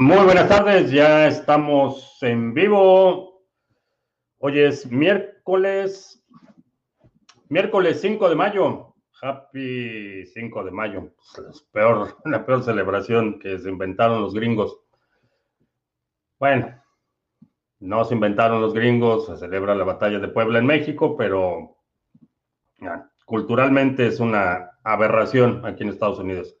[0.00, 3.42] Muy buenas tardes, ya estamos en vivo.
[4.38, 6.24] Hoy es miércoles,
[7.48, 8.94] miércoles 5 de mayo.
[9.20, 11.14] Happy 5 de mayo.
[12.26, 14.78] la peor celebración que se inventaron los gringos.
[16.38, 16.80] Bueno,
[17.80, 21.76] no se inventaron los gringos, se celebra la batalla de Puebla en México, pero
[23.24, 26.57] culturalmente es una aberración aquí en Estados Unidos.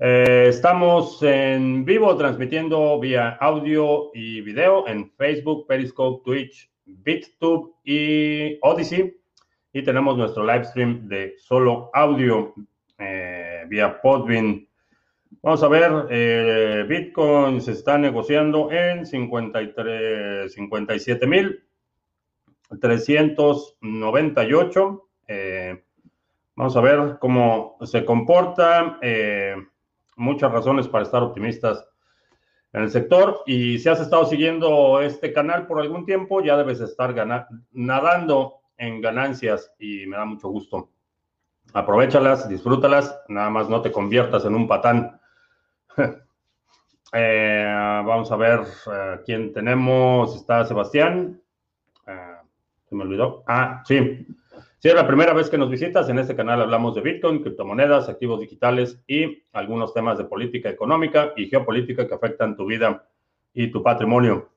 [0.00, 8.60] Eh, estamos en vivo transmitiendo vía audio y video en Facebook, Periscope, Twitch, BitTube y
[8.62, 9.20] Odyssey.
[9.72, 12.54] Y tenemos nuestro live stream de solo audio
[12.96, 14.68] eh, vía Podbean.
[15.42, 21.64] Vamos a ver, eh, Bitcoin se está negociando en 53, 57 mil
[22.80, 25.08] 398.
[26.54, 29.00] vamos a ver cómo se comporta
[30.18, 31.86] muchas razones para estar optimistas
[32.72, 33.42] en el sector.
[33.46, 37.14] Y si has estado siguiendo este canal por algún tiempo, ya debes estar
[37.72, 40.90] nadando en ganancias y me da mucho gusto.
[41.72, 45.20] Aprovechalas, disfrútalas, nada más no te conviertas en un patán.
[47.10, 50.36] Eh, vamos a ver uh, quién tenemos.
[50.36, 51.40] Está Sebastián.
[52.06, 52.46] Uh,
[52.86, 53.44] se me olvidó.
[53.46, 54.26] Ah, sí.
[54.80, 58.08] Si es la primera vez que nos visitas, en este canal hablamos de Bitcoin, criptomonedas,
[58.08, 63.04] activos digitales y algunos temas de política económica y geopolítica que afectan tu vida
[63.52, 64.50] y tu patrimonio.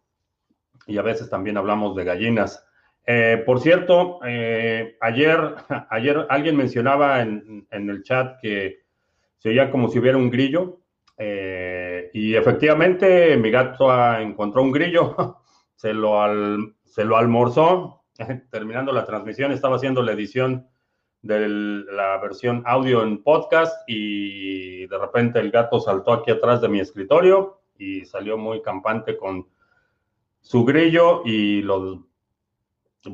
[0.85, 2.63] Y a veces también hablamos de gallinas.
[3.07, 5.55] Eh, por cierto, eh, ayer,
[5.89, 8.83] ayer alguien mencionaba en, el chat que
[9.39, 10.81] se oía como si hubiera un grillo.
[11.17, 15.39] Eh, y efectivamente, mi gato encontró un grillo,
[15.75, 16.13] se lo,
[16.85, 18.00] se lo almorzó,
[18.51, 20.67] terminando la transmisión, estaba haciendo la edición
[21.21, 26.67] de la versión audio en podcast y de repente el gato saltó aquí atrás de
[26.67, 29.47] mi escritorio y salió muy campante con
[30.41, 32.07] su grillo y lo,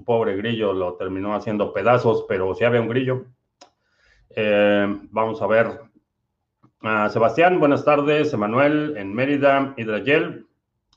[0.05, 3.25] pobre grillo lo terminó haciendo pedazos, pero si había un grillo.
[4.29, 5.81] Eh, vamos a ver.
[7.09, 8.33] Sebastián, buenas tardes.
[8.33, 10.45] Emanuel en Mérida, Hidrayel.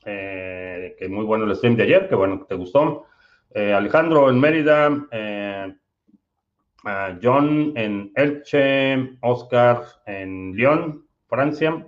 [0.05, 3.05] Eh, que muy bueno el stream de ayer, que bueno que te gustó.
[3.53, 5.75] Eh, Alejandro en Mérida, eh,
[7.21, 11.85] John en Elche, Oscar en Lyon, Francia.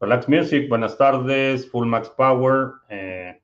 [0.00, 1.70] Relax Music, buenas tardes.
[1.70, 2.72] Full Max Power.
[2.88, 3.40] Eh,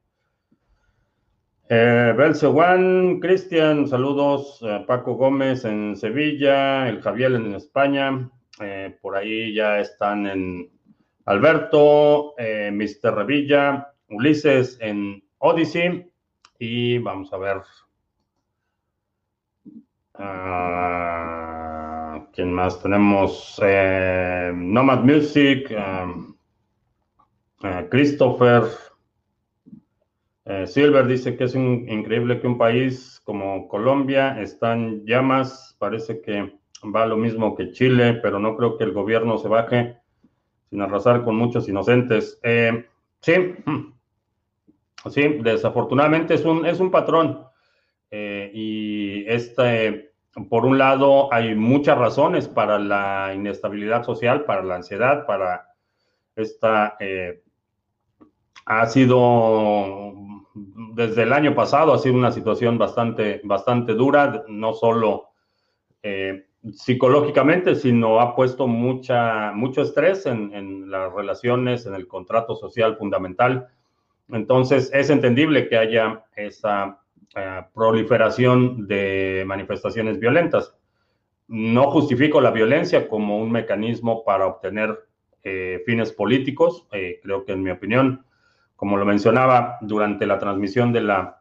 [1.69, 4.61] eh Cristian, saludos.
[4.89, 8.29] Paco Gómez en Sevilla, el Javier en España.
[9.01, 10.69] por ahí ya están en
[11.27, 13.15] Alberto, Mr.
[13.15, 16.12] Revilla, Ulises en Odyssey.
[16.65, 17.57] Y vamos a ver.
[20.15, 20.23] Uh,
[22.33, 23.61] ¿Quién más tenemos?
[23.61, 26.37] Eh, Nomad Music, um,
[27.65, 28.63] uh, Christopher.
[30.45, 35.75] Eh, Silver dice que es increíble que un país como Colombia está en llamas.
[35.81, 39.97] Parece que va lo mismo que Chile, pero no creo que el gobierno se baje
[40.71, 42.39] sin arrasar con muchos inocentes.
[42.45, 42.87] Eh,
[43.21, 43.33] sí,
[43.67, 44.02] hmm.
[45.11, 47.45] Sí, desafortunadamente es un, es un patrón.
[48.11, 50.13] Eh, y este,
[50.49, 55.67] por un lado, hay muchas razones para la inestabilidad social, para la ansiedad, para
[56.37, 56.97] esta...
[57.01, 57.43] Eh,
[58.65, 60.13] ha sido,
[60.55, 65.31] desde el año pasado, ha sido una situación bastante, bastante dura, no solo
[66.01, 72.55] eh, psicológicamente, sino ha puesto mucha, mucho estrés en, en las relaciones, en el contrato
[72.55, 73.69] social fundamental
[74.33, 77.01] entonces, es entendible que haya esa
[77.37, 80.75] eh, proliferación de manifestaciones violentas.
[81.49, 84.99] No justifico la violencia como un mecanismo para obtener
[85.43, 86.87] eh, fines políticos.
[86.93, 88.25] Eh, creo que, en mi opinión,
[88.75, 91.39] como lo mencionaba durante la transmisión de la,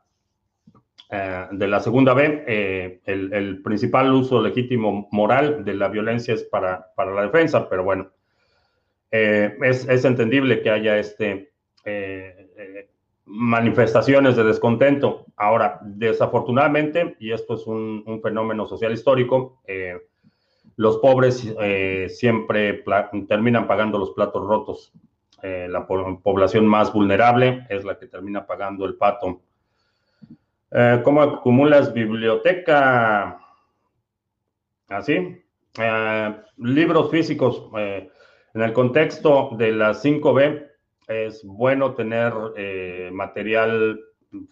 [1.51, 7.21] de la segunda B, el, principal uso legítimo moral de la violencia es para, la
[7.23, 8.11] defensa, pero bueno,
[9.09, 11.51] es, es, entendible que haya este
[13.31, 15.25] manifestaciones de descontento.
[15.37, 19.97] Ahora, desafortunadamente, y esto es un, fenómeno social histórico, eh,
[20.75, 22.83] los pobres eh, siempre
[23.27, 24.93] terminan pagando los platos rotos.
[25.41, 29.41] Eh, la población más vulnerable es la que termina pagando el pato.
[31.03, 33.41] ¿Cómo acumulas biblioteca?
[34.87, 35.43] ¿Así?
[36.57, 37.69] libros físicos.
[37.75, 40.70] en el contexto de las 5B,
[41.11, 43.99] es bueno tener eh, material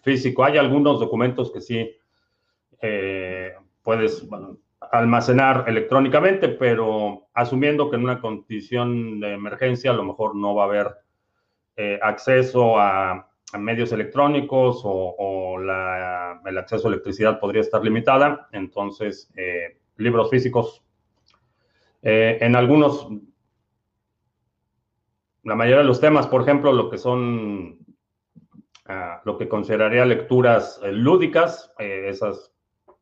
[0.01, 0.43] físico.
[0.43, 1.91] Hay algunos documentos que sí
[2.81, 4.27] eh, puedes
[4.91, 10.63] almacenar electrónicamente, pero asumiendo que en una condición de emergencia a lo mejor no va
[10.63, 10.87] a haber
[12.01, 13.25] acceso a,
[13.57, 15.57] medios electrónicos o,
[16.45, 18.49] el acceso a electricidad podría estar limitada.
[18.51, 19.31] Entonces,
[19.95, 20.83] libros físicos.
[22.01, 23.07] en algunos
[25.49, 27.79] la mayoría de los temas, por ejemplo, lo que son,
[28.85, 32.53] ah, lo que consideraría lecturas eh, lúdicas, eh, esas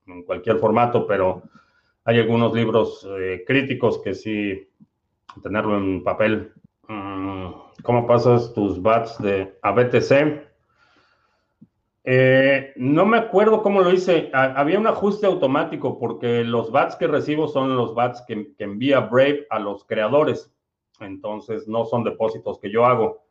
[0.06, 1.44] en cualquier formato, pero
[2.06, 4.66] hay algunos libros eh, críticos que sí,
[5.44, 6.54] tenerlo en papel.
[6.88, 7.48] Mm,
[7.84, 10.48] ¿Cómo pasas tus bats de ABTC?
[12.78, 14.30] no me acuerdo cómo lo hice.
[14.32, 19.46] había un ajuste automático porque los bats que recibo son los bats que envía Brave
[19.50, 20.57] a los creadores
[21.00, 23.24] entonces no son depósitos que yo hago.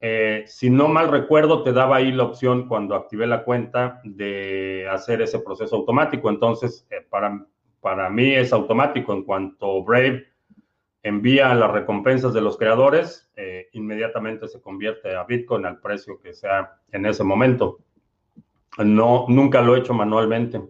[0.00, 4.88] Eh, si no mal recuerdo, te daba ahí la opción cuando activé la cuenta de
[4.90, 6.28] hacer ese proceso automático.
[6.28, 7.46] Entonces, eh, para,
[7.80, 9.12] para mí es automático.
[9.12, 10.26] En cuanto Brave
[11.04, 16.34] envía las recompensas de los creadores, eh, inmediatamente se convierte a Bitcoin al precio que
[16.34, 17.78] sea en ese momento.
[18.78, 20.60] No, nunca lo he hecho manualmente.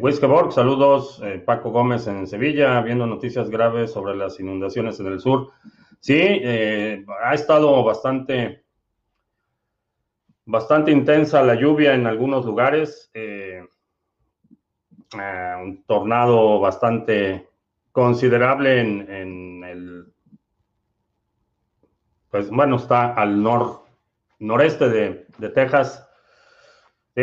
[0.00, 1.20] Wiskeborg, saludos.
[1.22, 5.50] Eh, Paco Gómez en Sevilla, viendo noticias graves sobre las inundaciones en el sur.
[6.00, 8.64] Sí, eh, ha estado bastante,
[10.44, 13.10] bastante intensa la lluvia en algunos lugares.
[13.14, 13.66] Eh,
[15.14, 17.48] un tornado bastante
[17.92, 20.12] considerable en, el,
[22.30, 23.84] pues bueno, está al nor,
[24.38, 26.08] noreste de Texas.
[27.14, 27.22] ¿sí?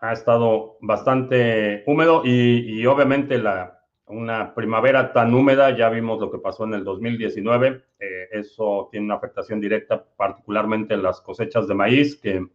[0.00, 6.38] Ha estado bastante húmedo y, obviamente la, una primavera tan húmeda, ya vimos lo que
[6.38, 11.74] pasó en el 2019, eh, eso tiene una afectación directa particularmente en las cosechas de
[11.74, 12.46] maíz, que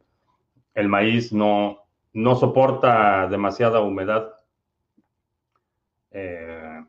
[0.73, 1.79] el maíz no,
[2.13, 4.33] no soporta demasiada humedad.
[6.11, 6.83] Eh,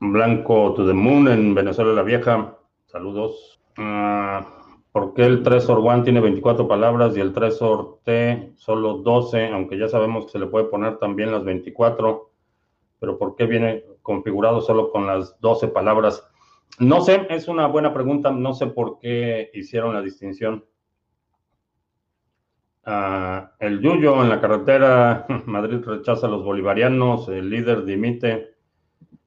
[0.00, 3.60] Blanco to the Moon en Venezuela la Vieja, saludos.
[3.78, 4.61] Ah,
[4.92, 9.48] ¿Por qué el Tresor One tiene 24 palabras y el Tresor T solo 12?
[9.48, 12.30] Aunque ya sabemos que se le puede poner también las 24.
[13.00, 16.28] Pero ¿por qué viene configurado solo con las 12 palabras?
[16.78, 18.30] No sé, es una buena pregunta.
[18.30, 20.66] No sé por qué hicieron la distinción.
[22.84, 28.56] Ah, el Yuyo en la carretera, Madrid rechaza a los bolivarianos, el líder dimite,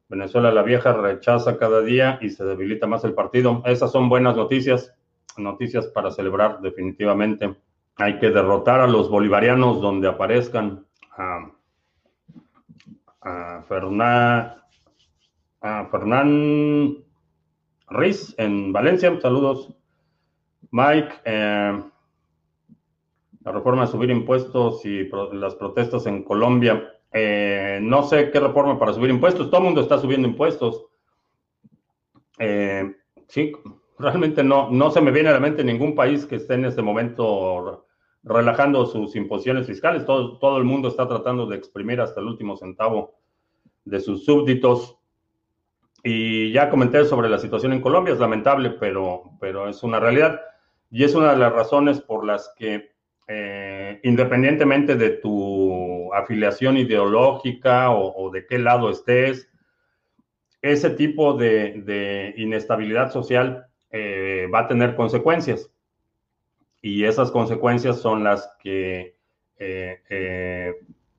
[0.09, 3.63] Venezuela la vieja rechaza cada día y se debilita más el partido.
[3.65, 4.93] Esas son buenas noticias
[5.37, 7.55] noticias para celebrar definitivamente.
[7.97, 10.85] Hay que derrotar a los bolivarianos donde aparezcan.
[11.17, 11.51] A,
[13.21, 13.63] a
[15.61, 16.97] a Fernán
[17.89, 19.19] Riz en Valencia.
[19.19, 19.73] Saludos.
[20.71, 21.83] Mike, eh,
[23.41, 26.91] la reforma de subir impuestos y las protestas en Colombia.
[27.11, 29.49] Eh, no sé qué reforma para subir impuestos.
[29.49, 30.85] Todo el mundo está subiendo impuestos.
[32.39, 32.93] Eh,
[33.27, 33.53] sí,
[33.97, 36.81] realmente no, no se me viene a la mente ningún país que esté en este
[36.81, 37.87] momento
[38.23, 40.05] relajando sus imposiciones fiscales.
[40.05, 43.15] Todo, todo el mundo está tratando de exprimir hasta el último centavo
[43.85, 44.97] de sus súbditos.
[46.03, 50.41] Y ya comenté sobre la situación en Colombia, es lamentable, pero, pero es una realidad.
[50.91, 52.91] Y es una de las razones por las que,
[53.27, 59.49] eh, independientemente de tu afiliación ideológica o, de qué lado estés,
[60.61, 65.71] ese tipo de, de inestabilidad social eh, va a tener consecuencias.
[66.81, 69.15] Y esas consecuencias son las que
[69.57, 70.73] eh, eh,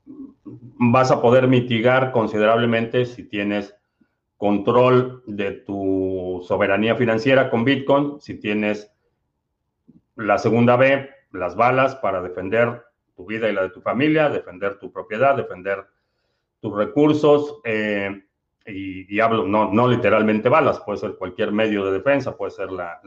[0.05, 3.75] vas a poder mitigar considerablemente si tienes
[4.37, 8.91] control de tu soberanía financiera con Bitcoin, si tienes
[10.15, 12.83] la segunda B, las balas para defender
[13.15, 15.85] tu vida y la de tu familia, defender tu propiedad, defender
[16.59, 17.59] tus recursos,
[18.67, 22.99] y, hablo no, no literalmente balas, puede ser cualquier medio de defensa, puede ser la,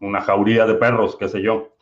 [0.00, 1.74] una jauría de perros, qué sé yo.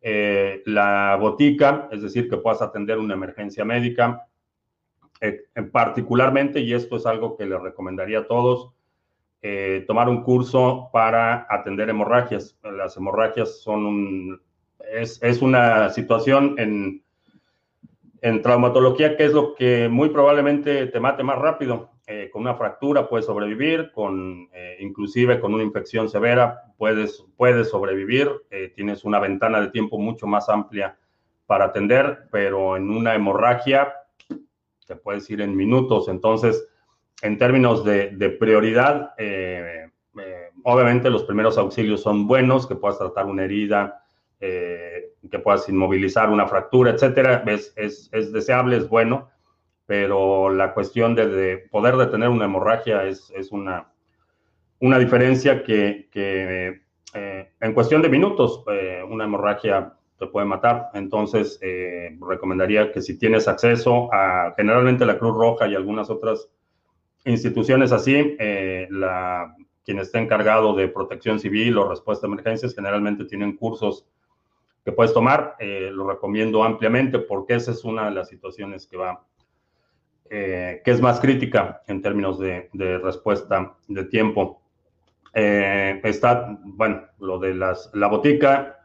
[0.00, 4.26] Eh, la botica, es decir, que puedas atender una emergencia médica,
[5.20, 8.72] eh, particularmente, y esto es algo que les recomendaría a todos,
[9.40, 12.58] eh, tomar un curso para atender hemorragias.
[12.62, 14.42] Las hemorragias son un,
[14.92, 17.02] es, es una situación en,
[18.20, 21.93] en traumatología que es lo que muy probablemente te mate más rápido.
[22.06, 27.70] Eh, con una fractura puedes sobrevivir, con, eh, inclusive con una infección severa puedes, puedes
[27.70, 30.98] sobrevivir, eh, tienes una ventana de tiempo mucho más amplia
[31.46, 33.94] para atender, pero en una hemorragia
[34.86, 36.08] te puedes ir en minutos.
[36.08, 36.68] Entonces,
[37.22, 39.14] en términos de, prioridad,
[40.62, 44.04] obviamente los primeros auxilios son buenos, que puedas tratar una herida,
[44.38, 49.30] que puedas inmovilizar una fractura, etcétera, es deseable, es bueno
[49.86, 53.92] pero la cuestión de, poder detener una hemorragia es, una,
[54.80, 56.08] una diferencia que,
[57.14, 60.90] eh, en cuestión de minutos, eh, una hemorragia te puede matar.
[60.94, 66.48] Entonces, eh, recomendaría que si tienes acceso a generalmente la Cruz Roja y algunas otras
[67.26, 68.36] instituciones así,
[68.90, 74.06] la, quien esté encargado de protección civil o respuesta a emergencias generalmente tienen cursos
[74.84, 75.56] que puedes tomar.
[75.58, 79.24] lo recomiendo ampliamente porque esa es una de las situaciones que va
[80.36, 84.60] eh, que es más crítica en términos de, respuesta de tiempo.
[85.32, 88.84] Eh, está, bueno, lo de las, la botica,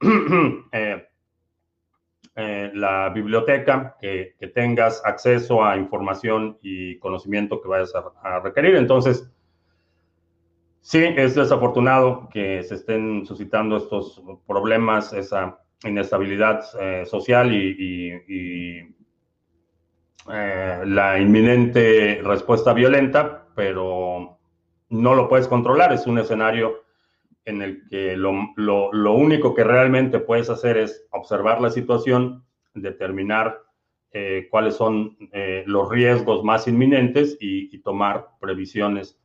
[0.72, 1.06] eh,
[2.72, 8.76] la biblioteca, que, tengas acceso a información y conocimiento que vayas a, requerir.
[8.76, 9.30] Entonces,
[10.80, 16.62] sí, es desafortunado que se estén suscitando estos problemas, esa inestabilidad
[17.04, 18.96] social y
[20.32, 24.38] eh, la inminente respuesta violenta, pero
[24.88, 25.92] no lo puedes controlar.
[25.92, 26.84] Es un escenario
[27.44, 28.32] en el que lo,
[29.12, 33.62] único que realmente puedes hacer es observar la situación, determinar
[34.12, 39.16] eh, cuáles son eh, los riesgos más inminentes y, tomar previsiones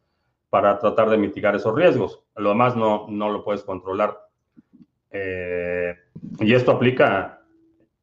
[0.52, 2.24] para tratar de mitigar esos riesgos.
[2.36, 4.20] Lo demás no, no lo puedes controlar.
[6.40, 7.41] y esto aplica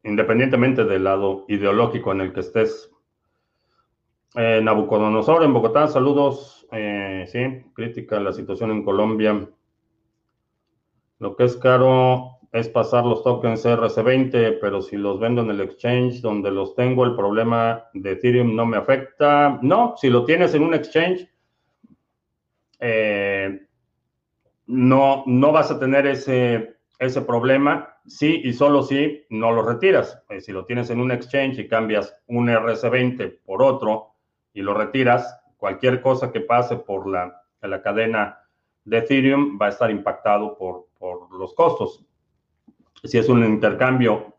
[0.04, 2.90] independientemente del lado ideológico en el que estés.
[4.34, 6.66] Eh, Nabucodonosor en Bogotá, saludos.
[6.70, 9.48] Eh, sí, crítica la situación en Colombia.
[11.18, 15.60] Lo que es caro es pasar los tokens RC20, pero si los vendo en el
[15.60, 19.58] exchange donde los tengo, el problema de Ethereum no me afecta.
[19.62, 21.28] No, si lo tienes en un exchange,
[22.80, 23.66] eh,
[24.66, 30.22] no, no vas a tener ese, ese problema Sí y solo si no lo retiras.
[30.30, 34.14] Eh, si lo tienes en un exchange y cambias un RC20 por otro
[34.54, 37.42] y lo retiras, cualquier cosa que pase por la,
[37.82, 38.38] cadena
[38.84, 42.04] de Ethereum va a estar impactado por, por los costos.
[43.04, 44.36] Si es un intercambio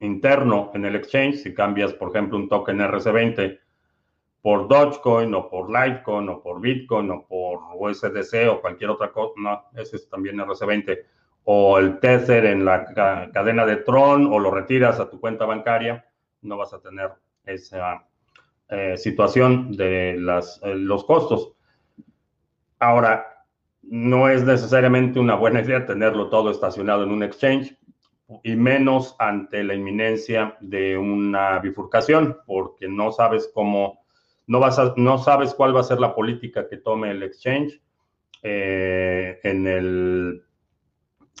[0.00, 3.58] interno en el exchange, si cambias, por ejemplo, un token RC20
[4.42, 9.34] por Dogecoin o por Litecoin o por Bitcoin o por USDC o cualquier otra cosa,
[9.36, 10.98] no, ese es también RC20
[11.44, 12.84] o el Tether en la
[13.32, 16.04] cadena de Tron o lo retiras a tu cuenta bancaria,
[16.42, 17.10] no vas a tener
[17.44, 18.06] esa
[18.68, 21.52] eh, situación de las, eh, los costos.
[22.78, 23.26] Ahora,
[23.82, 27.76] no es necesariamente una buena idea tenerlo todo estacionado en un exchange
[28.44, 34.04] y menos ante la inminencia de una bifurcación, porque no sabes cómo,
[34.46, 37.82] no, vas no sabes cuál va a ser la política que tome el exchange
[38.42, 40.44] eh, en el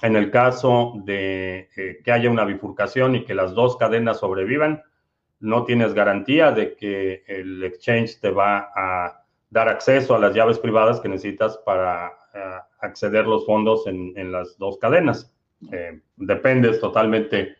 [0.02, 4.82] en el caso de eh, que haya una bifurcación y que las dos cadenas sobrevivan,
[5.40, 10.58] no tienes garantía de que el exchange te va a dar acceso a las llaves
[10.58, 15.34] privadas que necesitas para eh, acceder los fondos en, las dos cadenas.
[15.72, 17.56] Eh, dependes totalmente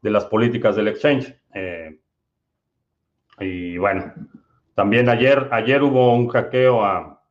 [0.00, 1.34] de las políticas del exchange.
[3.40, 4.12] y bueno,
[4.74, 7.22] también ayer, ayer hubo un hackeo a,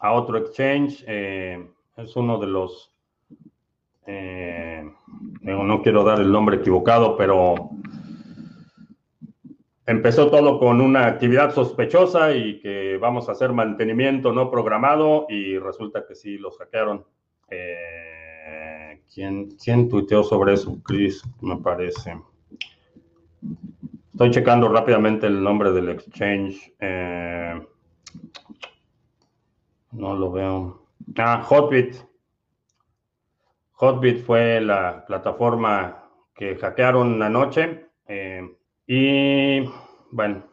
[0.00, 1.04] a otro exchange.
[1.06, 2.89] es uno de los
[4.06, 4.90] eh,
[5.42, 7.70] no quiero dar el nombre equivocado, pero
[9.86, 15.58] empezó todo con una actividad sospechosa y que vamos a hacer mantenimiento no programado y
[15.58, 17.04] resulta que sí los hackearon.
[17.50, 20.78] Eh, ¿quién, ¿Quién tuiteó sobre eso?
[20.84, 22.16] Chris, me parece.
[24.12, 26.72] Estoy checando rápidamente el nombre del exchange.
[26.78, 27.60] Eh,
[29.92, 30.86] no lo veo.
[31.16, 31.96] Ah, Hotbit.
[33.80, 37.86] Hotbit fue la plataforma que hackearon anoche.
[38.06, 38.42] Eh,
[38.86, 39.64] y
[40.10, 40.44] bueno,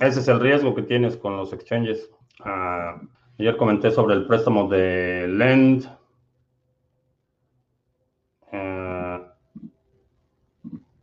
[0.00, 2.10] ese es el riesgo que tienes con los exchanges.
[2.40, 3.00] Ah,
[3.38, 5.88] ayer comenté sobre el préstamo de Lend.
[8.50, 9.20] Eh,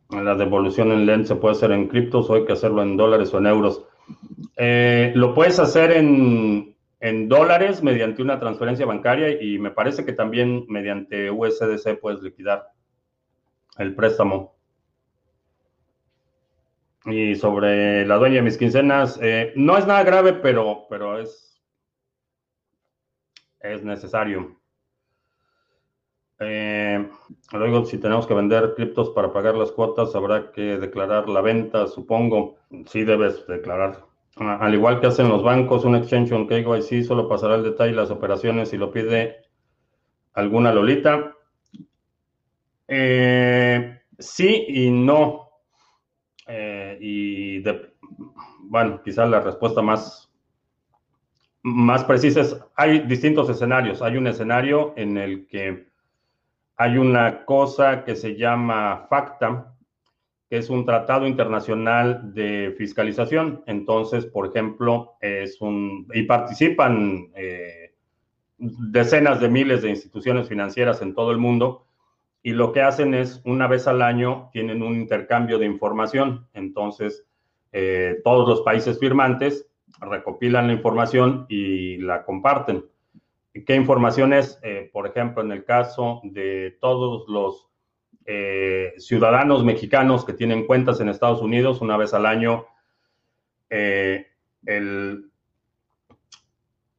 [0.09, 3.33] la devolución en Lend se puede hacer en criptos o hay que hacerlo en dólares
[3.33, 3.85] o en euros.
[4.57, 10.13] Eh, lo puedes hacer en, en dólares mediante una transferencia bancaria y me parece que
[10.13, 12.67] también mediante USDC puedes liquidar
[13.77, 14.57] el préstamo.
[17.05, 21.61] Y sobre la dueña de mis quincenas, eh, no es nada grave, pero, pero es,
[23.61, 24.59] es necesario.
[26.39, 27.09] Eh,
[27.53, 31.87] luego, si tenemos que vender criptos para pagar las cuotas, habrá que declarar la venta,
[31.87, 32.57] supongo.
[32.85, 34.08] Sí debes declarar
[34.39, 37.97] al igual que hacen los bancos, un exchange on KYC solo pasará el detalle de
[37.97, 39.37] las operaciones si lo pide
[40.33, 41.35] alguna Lolita.
[42.87, 45.49] Eh, sí y no.
[46.47, 47.63] Eh, y
[48.61, 50.31] bueno, quizás la respuesta más,
[51.61, 54.01] más precisa es, hay distintos escenarios.
[54.01, 55.89] Hay un escenario en el que
[56.77, 59.75] hay una cosa que se llama FACTA,
[60.49, 63.63] es un tratado internacional de fiscalización.
[63.67, 67.93] Entonces, por ejemplo, es un, y participan eh,
[68.57, 71.85] decenas de miles de instituciones financieras en todo el mundo,
[72.41, 76.47] y lo que hacen es, una vez al año, tienen un intercambio de información.
[76.53, 77.25] Entonces,
[77.73, 79.67] eh, todos los países firmantes
[79.99, 82.85] recopilan la información y la comparten.
[83.65, 84.57] ¿Qué información es?
[84.63, 87.68] Eh, por ejemplo, en el caso de todos los
[88.25, 92.65] eh, ciudadanos mexicanos que tienen cuentas en Estados Unidos, una vez al año,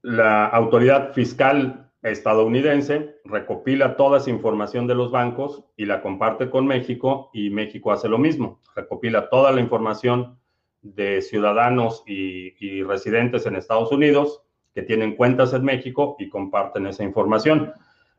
[0.02, 6.66] la autoridad fiscal estadounidense recopila toda esa información de los bancos y la comparte con
[6.66, 10.38] México y México hace lo mismo, recopila toda la información
[10.82, 14.42] de ciudadanos y, residentes en Estados Unidos
[14.74, 17.72] que tienen cuentas en México y comparten esa información.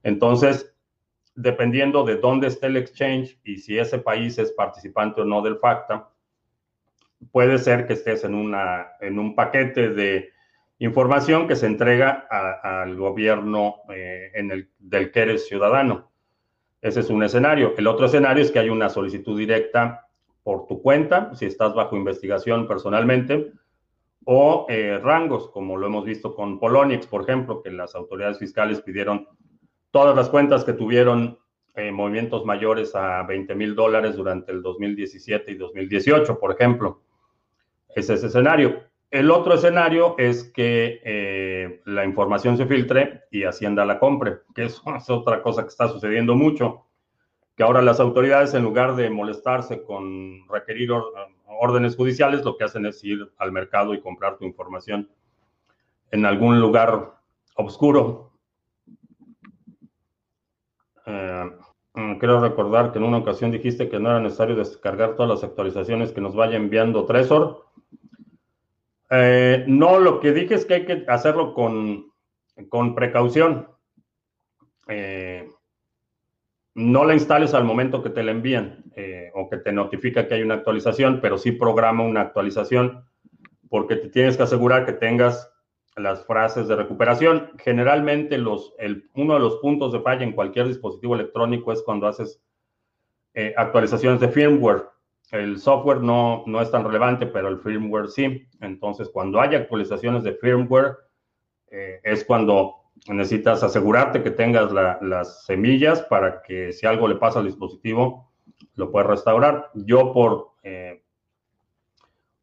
[0.03, 0.75] Entonces,
[1.35, 5.57] dependiendo de dónde esté el exchange y si ese país es participante o no del
[5.57, 6.09] FACTA,
[7.31, 10.29] puede ser que estés en, una, en un paquete de
[10.79, 12.27] información que se entrega
[12.63, 16.11] al gobierno eh, en el, del que eres ciudadano.
[16.81, 17.75] Ese es un escenario.
[17.77, 20.07] El otro escenario es que hay una solicitud directa
[20.43, 23.51] por tu cuenta, si estás bajo investigación personalmente,
[24.25, 28.81] o eh, rangos, como lo hemos visto con Poloniex, por ejemplo, que las autoridades fiscales
[28.81, 29.27] pidieron
[29.91, 31.39] todas las cuentas que tuvieron
[31.75, 37.01] eh, movimientos mayores a 20 mil dólares durante el 2017 y 2018, por ejemplo.
[37.89, 38.83] Ese es ese escenario.
[39.10, 44.63] El otro escenario es que eh, la información se filtre y Hacienda la compre, que
[44.65, 46.86] es otra cosa que está sucediendo mucho
[47.55, 50.91] que ahora las autoridades, en lugar de molestarse con requerir
[51.45, 55.09] órdenes judiciales, lo que hacen es ir al mercado y comprar tu información
[56.11, 57.15] en algún lugar
[57.55, 58.30] oscuro.
[61.05, 61.51] Eh,
[61.94, 65.44] mm, quiero recordar que en una ocasión dijiste que no era necesario descargar todas las
[65.44, 67.66] actualizaciones que nos vaya enviando Trezor.
[69.09, 72.11] Eh, no, lo que dije es que hay que hacerlo con,
[72.70, 73.68] con precaución.
[74.87, 75.50] Eh,
[76.74, 80.35] no la instales al momento que te la envían eh, o que te notifica que
[80.35, 83.05] hay una actualización, pero sí programa una actualización
[83.70, 85.51] porque te tienes que asegurar que tengas
[85.95, 87.51] las frases de recuperación.
[87.57, 92.07] Generalmente los, el, uno de los puntos de falla en cualquier dispositivo electrónico es cuando
[92.07, 92.41] haces
[93.33, 94.85] eh, actualizaciones de firmware.
[95.31, 98.47] El software no, no es tan relevante, pero el firmware sí.
[98.59, 100.97] Entonces, cuando hay actualizaciones de firmware,
[101.69, 102.75] eh, es cuando
[103.07, 108.31] necesitas asegurarte que tengas las semillas para que si algo le pasa al dispositivo,
[108.75, 109.71] lo puedes restaurar.
[109.73, 111.01] Yo por, eh,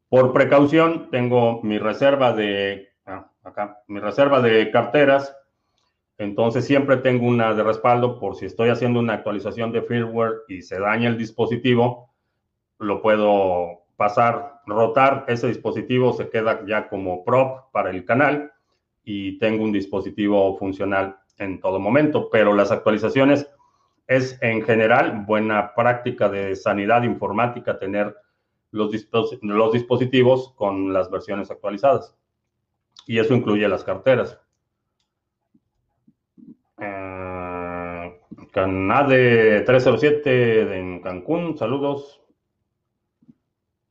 [0.09, 2.88] por precaución tengo mi reserva de,
[3.43, 5.35] acá, mi reserva de carteras.
[6.17, 10.61] Entonces siempre tengo una de respaldo por si estoy haciendo una actualización de firmware y
[10.61, 12.09] se daña el dispositivo,
[12.77, 18.51] lo puedo pasar, rotar, ese dispositivo se queda ya como prop para el canal
[19.03, 23.49] y tengo un dispositivo funcional en todo momento, pero las actualizaciones
[24.07, 28.15] es en general buena práctica de sanidad informática tener
[28.71, 28.91] los,
[29.41, 32.18] los dispositivos con las versiones actualizadas.
[33.09, 34.39] Y eso incluye las carteras.
[36.77, 38.19] Eh,
[38.51, 42.21] Canade 307 en Cancún, saludos.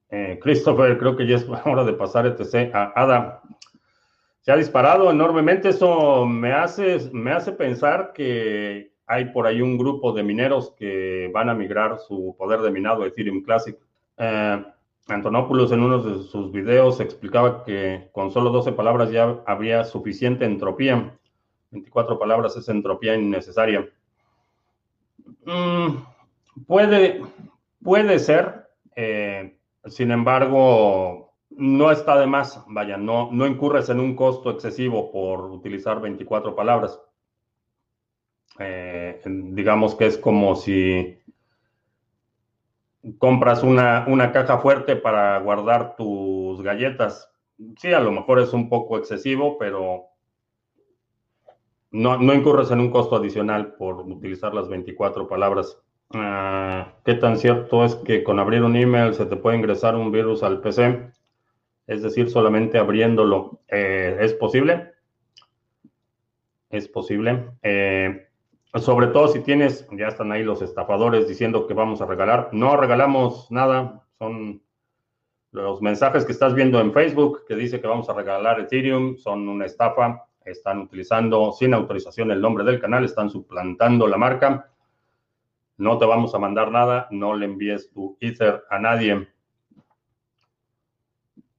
[0.08, 3.42] Eh, Christopher, creo que ya es hora de pasar ETC a Ada
[4.38, 5.70] se ha disparado enormemente.
[5.70, 11.28] Eso me hace, me hace pensar que hay por ahí un grupo de mineros que
[11.34, 13.76] van a migrar su poder de minado a Ethereum Classic.
[14.16, 14.64] Eh,
[15.08, 20.44] Antonopoulos en uno de sus videos explicaba que con solo 12 palabras ya habría suficiente
[20.44, 21.18] entropía.
[21.70, 23.88] 24 palabras es entropía innecesaria.
[25.46, 25.96] Mm,
[26.66, 27.22] puede,
[27.82, 28.68] puede ser.
[28.96, 35.10] Eh, sin embargo, no está de más, vaya, no, no incurres en un costo excesivo
[35.10, 37.00] por utilizar 24 palabras.
[38.58, 41.17] Eh, digamos que es como si
[43.18, 47.30] compras una, una, caja fuerte para guardar tus galletas.
[47.76, 50.04] Sí, a lo mejor es un poco excesivo, pero
[51.90, 55.80] no, no incurres en un costo adicional por utilizar las 24 palabras.
[56.14, 60.12] Ah, ¿Qué tan cierto es que con abrir un email se te puede ingresar un
[60.12, 61.10] virus al PC?
[61.88, 63.62] es decir, solamente abriéndolo.
[63.66, 64.92] Eh, ¿Es posible?
[66.70, 67.48] Es posible.
[67.62, 68.27] Eh,
[68.74, 72.50] sobre todo si tienes, ya están ahí los estafadores diciendo que vamos a regalar.
[72.52, 74.62] No regalamos nada, son
[75.50, 79.48] Los mensajes que estás viendo en Facebook que dice que vamos a regalar Ethereum son
[79.48, 80.26] una estafa.
[80.44, 84.70] Están utilizando sin autorización el nombre del canal, están suplantando la marca.
[85.78, 89.28] No te vamos a mandar nada, no le envíes tu Ether a nadie.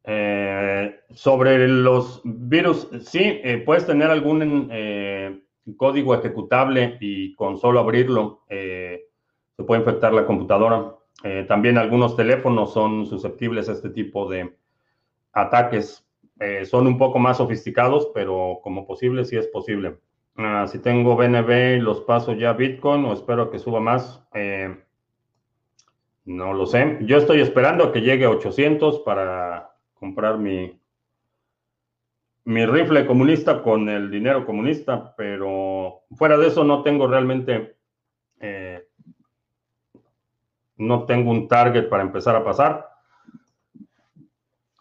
[0.03, 5.41] Eh, sobre los virus, sí, eh, puedes tener algún eh,
[5.75, 10.95] código ejecutable y con solo abrirlo se puede infectar la computadora.
[11.47, 14.55] también algunos teléfonos son susceptibles a este tipo de
[15.33, 16.05] ataques.
[16.65, 19.97] son un poco más sofisticados, pero como posible, sí es posible.
[20.37, 24.23] Ah, si tengo BNB los paso ya a Bitcoin o espero que suba más,
[26.29, 26.99] no lo sé.
[27.01, 30.79] Yo estoy esperando a que llegue a 800 para comprar mi,
[32.45, 35.49] mi rifle comunista con el dinero comunista, pero
[36.15, 37.77] fuera de eso no tengo realmente,
[38.39, 38.87] eh,
[40.77, 42.89] no tengo un target para empezar a pasar.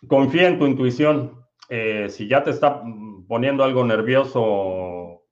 [0.07, 1.45] Confía en tu intuición.
[1.69, 2.83] Eh, si ya te está
[3.27, 5.25] poniendo algo nervioso,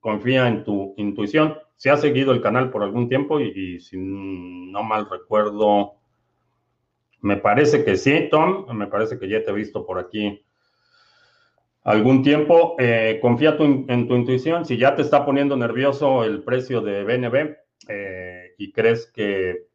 [0.00, 1.58] confía en tu intuición.
[1.76, 5.94] Si has seguido el canal por algún tiempo y si no mal recuerdo,
[7.22, 8.66] me parece que sí, Tom.
[8.76, 10.44] Me parece que ya te he visto por aquí
[11.82, 12.76] algún tiempo.
[12.78, 14.64] Eh, confía en tu intuición.
[14.64, 17.56] Si ya te está poniendo nervioso el precio de BNB
[17.88, 19.66] eh, y crees que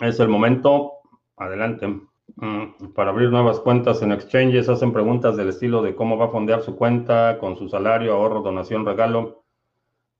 [0.00, 0.92] es el momento,
[1.36, 1.88] adelante.
[2.36, 6.30] Mm, para abrir nuevas cuentas en exchanges, hacen preguntas del estilo de cómo va a
[6.30, 9.44] fondear su cuenta con su salario, ahorro, donación, regalo.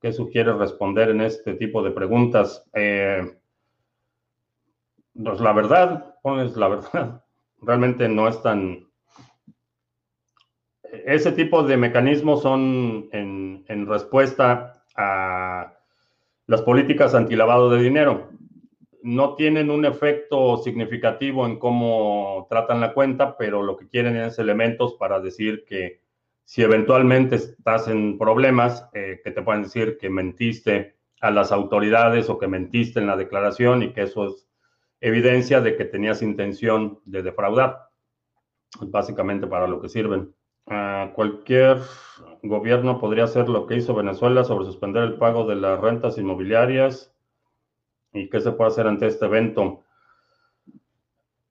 [0.00, 2.68] ¿Qué sugieres responder en este tipo de preguntas?
[2.72, 3.38] Eh,
[5.14, 7.24] pues la verdad, pones la verdad,
[7.60, 8.89] realmente no es tan...
[10.92, 15.74] Ese tipo de mecanismos son en, en respuesta a
[16.46, 18.30] las políticas antilavado de dinero.
[19.02, 24.38] No tienen un efecto significativo en cómo tratan la cuenta, pero lo que quieren es
[24.38, 26.00] elementos para decir que
[26.44, 32.28] si eventualmente estás en problemas, eh, que te pueden decir que mentiste a las autoridades
[32.28, 34.48] o que mentiste en la declaración y que eso es
[35.00, 37.90] evidencia de que tenías intención de defraudar.
[38.80, 40.34] Básicamente para lo que sirven.
[41.14, 41.78] Cualquier
[42.44, 47.12] gobierno podría hacer lo que hizo Venezuela sobre suspender el pago de las rentas inmobiliarias.
[48.12, 49.82] ¿Y qué se puede hacer ante este evento?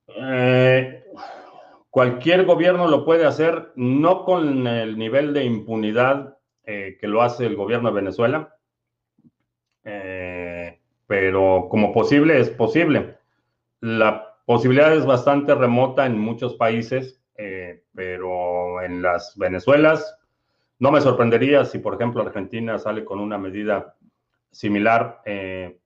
[0.07, 1.03] Eh,
[1.89, 7.45] cualquier gobierno lo puede hacer, no con el nivel de impunidad eh, que lo hace
[7.45, 8.55] el gobierno de Venezuela,
[9.83, 13.17] eh, pero como posible es posible.
[13.81, 17.18] La posibilidad es bastante remota en muchos países,
[18.89, 20.17] en las Venezuelas
[20.79, 23.95] no me sorprendería si, por ejemplo, Argentina sale con una medida
[24.51, 25.77] similar eh,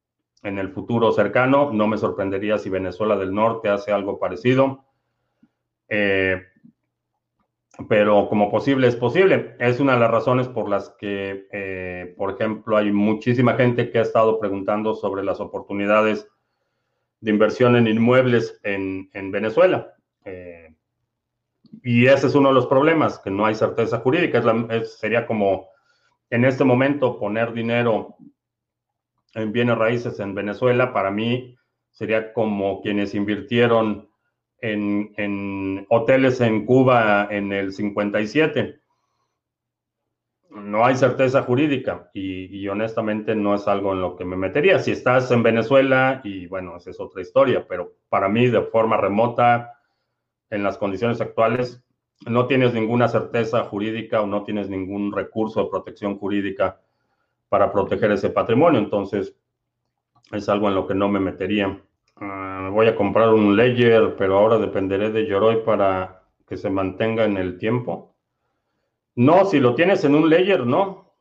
[0.43, 1.71] en el futuro cercano.
[1.71, 4.85] No me sorprendería si Venezuela del Norte hace algo parecido.
[5.89, 6.43] Eh,
[7.89, 9.55] pero como posible es posible.
[9.59, 14.03] Es una de las razones por las que, por ejemplo, hay muchísima gente que ha
[14.03, 16.27] estado preguntando sobre las oportunidades
[17.23, 19.95] de inversión en inmuebles en, Venezuela.
[20.25, 20.72] Eh,
[21.83, 24.41] y ese es uno de los problemas, que no hay certeza jurídica.
[24.83, 25.69] sería como
[26.29, 28.15] en este momento poner dinero
[29.35, 31.55] en bienes raíces en Venezuela, para mí
[31.91, 34.09] sería como quienes invirtieron
[34.59, 38.83] en, en hoteles en Cuba en el 57
[40.55, 44.79] no hay certeza jurídica y, honestamente no es algo en lo que me metería.
[44.79, 48.97] Si estás en Venezuela y bueno, esa es otra historia, pero para mí de forma
[48.97, 49.73] remota,
[50.53, 51.83] en las condiciones actuales,
[52.27, 56.79] no tienes ninguna certeza jurídica o no tienes ningún recurso de protección jurídica
[57.49, 58.79] para proteger ese patrimonio.
[58.79, 59.35] Entonces,
[60.31, 61.81] es algo en lo que no me metería.
[62.17, 67.25] Ah, voy a comprar un Ledger, pero ahora dependeré de Yoroi para que se mantenga
[67.25, 68.15] en el tiempo.
[69.15, 71.13] No, si lo tienes en un layer, no.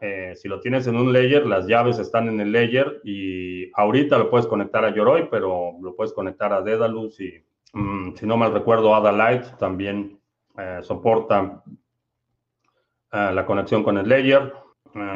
[0.00, 4.16] Eh, si lo tienes en un layer, las llaves están en el layer y ahorita
[4.16, 8.36] lo puedes conectar a Yoroi, pero lo puedes conectar a Dedalus y, mm, si no
[8.36, 10.20] mal recuerdo, Adalite también
[10.58, 11.62] eh, soporta
[13.12, 14.54] eh, la conexión con el layer.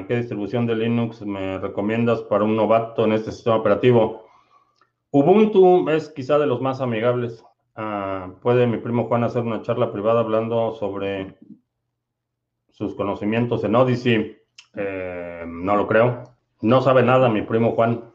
[0.06, 4.24] ¿Qué distribución de Linux me recomiendas para un novato en este sistema operativo?
[5.10, 7.44] Ubuntu es quizá de los más amigables.
[7.74, 11.36] Ah, ¿Puede mi primo Juan hacer una charla privada hablando sobre
[12.74, 14.36] sus conocimientos en Odyssey.
[14.74, 16.24] Eh, no lo creo.
[16.60, 18.12] No sabe nada mi primo Juan.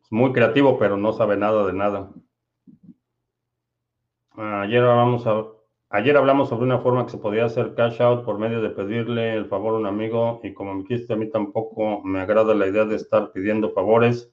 [0.00, 2.10] Es muy creativo, pero no sabe nada de nada.
[4.34, 5.26] Ayer hablamos,
[5.90, 9.34] ayer hablamos sobre una forma que se podía hacer cash out por medio de pedirle
[9.34, 12.66] el favor a un amigo y como me dijiste, a mí tampoco me agrada la
[12.66, 14.32] idea de estar pidiendo favores.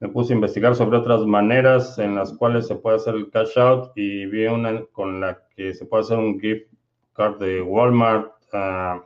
[0.00, 3.56] me puse a investigar sobre otras maneras en las cuales se puede hacer el cash
[3.58, 6.72] out y vi una con la que se puede hacer un gift
[7.12, 8.32] card de Walmart.
[8.52, 9.02] Uh,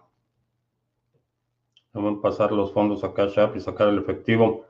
[1.93, 4.65] vamos a pasar los fondos a cash out y sacar el efectivo.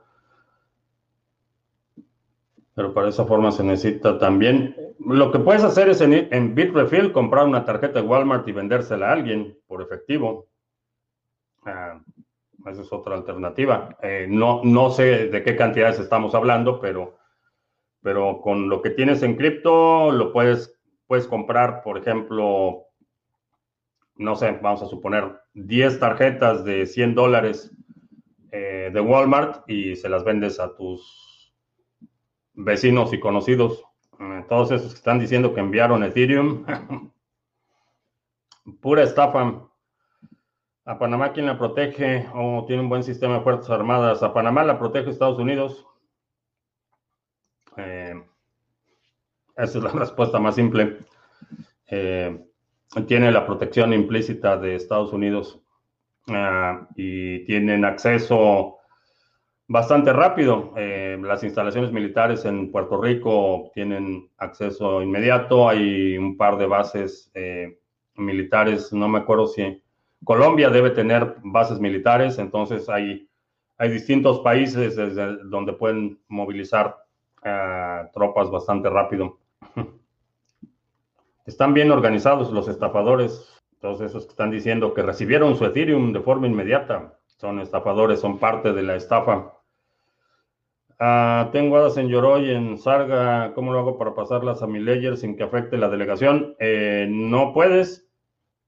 [2.73, 4.75] Pero para esa forma se necesita también.
[4.99, 9.09] Lo que puedes hacer es en, en Bitrefill comprar una tarjeta de Walmart y vendérsela
[9.09, 10.47] a alguien por efectivo.
[11.65, 11.99] Uh,
[12.69, 13.97] esa es otra alternativa.
[14.01, 17.17] Eh, no, no sé de qué cantidades estamos hablando, pero,
[18.01, 22.85] pero con lo que tienes en cripto lo puedes, puedes comprar, por ejemplo,
[24.15, 27.71] no sé, vamos a suponer 10 tarjetas de 100 dólares
[28.51, 31.53] eh, de Walmart y se las vendes a tus
[32.53, 33.83] vecinos y conocidos.
[34.19, 36.65] Eh, todos esos que están diciendo que enviaron Ethereum.
[38.81, 39.69] Pura estafa.
[40.85, 42.27] ¿A Panamá quién la protege?
[42.33, 44.21] ¿O tiene un buen sistema de Fuerzas Armadas?
[44.23, 45.85] A Panamá la protege Estados Unidos.
[47.77, 48.23] Eh,
[49.57, 50.99] esa es la respuesta más simple.
[51.87, 52.45] Eh,
[53.07, 55.59] tiene la protección implícita de Estados Unidos
[56.27, 58.77] ah, y tienen acceso
[59.67, 60.73] bastante rápido.
[60.77, 65.67] Eh, las instalaciones militares en Puerto Rico tienen acceso inmediato.
[65.69, 67.31] Hay un par de bases
[68.17, 69.81] militares, no me acuerdo si
[70.23, 73.29] Colombia debe tener bases militares, entonces hay,
[73.77, 76.97] hay distintos países desde donde pueden movilizar
[77.43, 79.37] uh, tropas bastante rápido.
[81.45, 86.21] Están bien organizados los estafadores, todos esos que están diciendo que recibieron su Ethereum de
[86.21, 87.19] forma inmediata.
[87.37, 89.53] Son estafadores, son parte de la estafa.
[90.97, 93.53] Uh, tengo hadas en Yoroi, en Sarga.
[93.53, 96.55] ¿Cómo lo hago para pasarlas a mi ledger sin que afecte la delegación?
[96.59, 98.07] Eh, no puedes.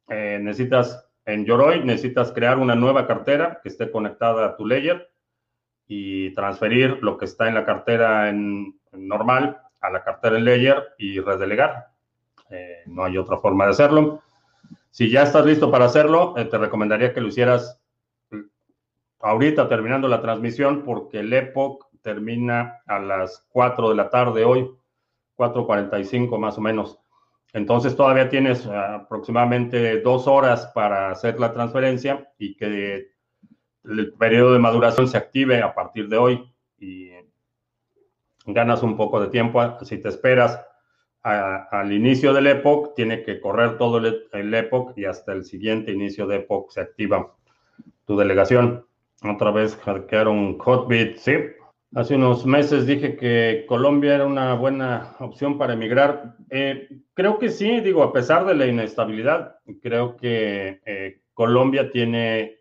[0.09, 5.09] Eh, necesitas en Yoroi necesitas crear una nueva cartera que esté conectada a tu ledger
[5.85, 10.83] y transferir lo que está en la cartera en, normal a la cartera en ledger
[10.97, 11.87] y redelegar.
[12.49, 14.21] Eh, no hay otra forma de hacerlo.
[14.89, 17.79] Si ya estás listo para hacerlo, te recomendaría que lo hicieras
[19.19, 24.71] ahorita terminando la transmisión porque el Epoch termina a las 4 de la tarde hoy,
[25.35, 26.97] 4.45 más o menos.
[27.51, 33.09] Entonces todavía tienes eh, aproximadamente dos horas para hacer la transferencia y que
[33.83, 37.09] el periodo de maduración se active a partir de hoy y
[38.45, 39.61] ganas un poco de tiempo.
[39.83, 40.65] Si te esperas
[41.23, 45.91] al inicio del Epoch, tiene que correr todo el, el Epoch y hasta el siguiente
[45.91, 47.35] inicio de Epoch se activa
[48.05, 48.85] tu delegación.
[49.23, 51.33] Otra vez hackearon Hotbit, sí,
[51.95, 56.35] Hace unos meses dije que Colombia era una buena opción para emigrar.
[56.49, 62.57] Eh, creo que sí, digo, a pesar de la inestabilidad, creo que eh, Colombia tiene,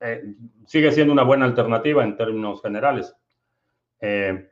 [0.00, 0.34] eh,
[0.66, 3.14] sigue siendo una buena alternativa en términos generales.
[4.00, 4.50] he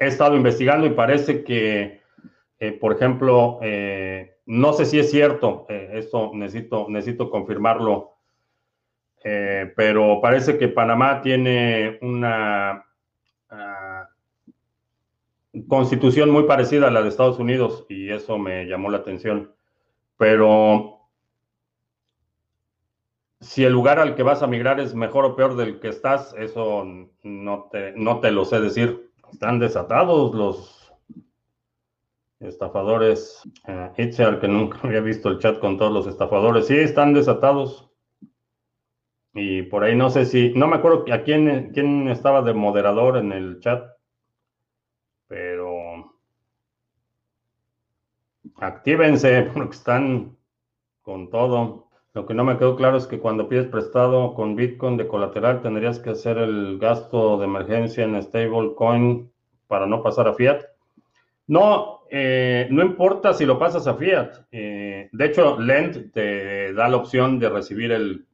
[0.00, 2.02] estado investigando y parece que,
[2.80, 3.60] por ejemplo,
[4.46, 8.15] no sé si es cierto, esto necesito, necesito confirmarlo
[9.24, 12.84] eh, pero parece que Panamá tiene una
[13.50, 14.08] ah,
[15.68, 19.54] constitución muy parecida a la de Estados Unidos y eso me llamó la atención.
[20.16, 20.96] Pero
[23.40, 26.34] si el lugar al que vas a migrar es mejor o peor del que estás,
[26.38, 26.84] eso
[27.22, 29.10] no te, lo sé decir.
[29.32, 30.92] Están desatados los
[32.40, 33.42] estafadores.
[33.66, 33.92] Uh,
[34.40, 36.66] que nunca había visto el chat con todos los estafadores.
[36.66, 37.90] Sí, están desatados.
[39.38, 43.18] Y por ahí no sé si, no me acuerdo a quién, quién estaba de moderador
[43.18, 43.84] en el chat,
[45.28, 46.10] pero
[48.56, 50.36] actívense porque están
[51.02, 51.90] con todo.
[52.14, 55.60] Lo que no me quedó claro es que cuando pides prestado con Bitcoin de colateral
[55.60, 59.30] tendrías que hacer el gasto de emergencia en stablecoin
[59.66, 60.62] para no pasar a fiat.
[61.46, 64.46] No, eh, no importa si lo pasas a fiat.
[64.50, 68.25] Eh, de hecho, Lend te da la opción de recibir el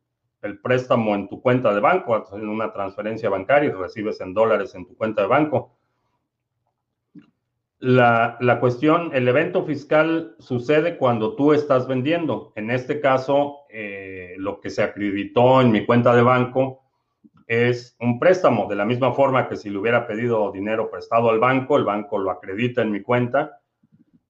[0.43, 4.75] el préstamo en tu cuenta de banco, en una transferencia bancaria y recibes en dólares
[4.75, 5.77] en tu cuenta de banco.
[7.79, 12.53] La, cuestión, el evento fiscal sucede cuando tú estás vendiendo.
[12.55, 16.83] En este caso, eh, lo que se acreditó en mi cuenta de banco
[17.49, 21.41] es un préstamo, de la misma forma que si le hubiera pedido dinero prestado al
[21.41, 23.61] banco, el banco lo acredita en mi cuenta.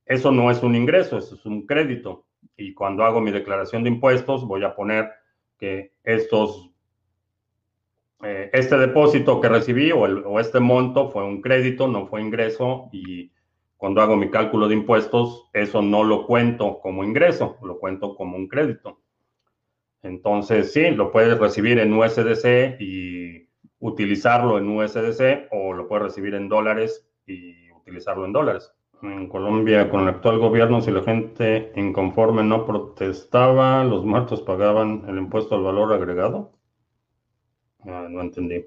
[0.07, 2.25] Eso no es un ingreso, eso es un crédito.
[2.57, 5.11] Y cuando hago mi declaración de impuestos, voy a poner
[5.63, 6.73] que estos,
[8.25, 13.31] eh, este depósito que recibí o, este monto fue un crédito, no fue ingreso y
[13.77, 18.37] cuando hago mi cálculo de impuestos, eso no lo cuento como ingreso, lo cuento como
[18.37, 19.03] un crédito.
[20.03, 23.49] Entonces, sí, lo puedes recibir en USDC y
[23.79, 28.73] utilizarlo en USDC o lo puedes recibir en dólares y utilizarlo en dólares.
[29.03, 35.05] En Colombia, con el actual gobierno, si la gente inconforme no protestaba, los muertos pagaban
[35.09, 36.53] el impuesto al valor agregado.
[37.85, 38.65] Ah, no entendí.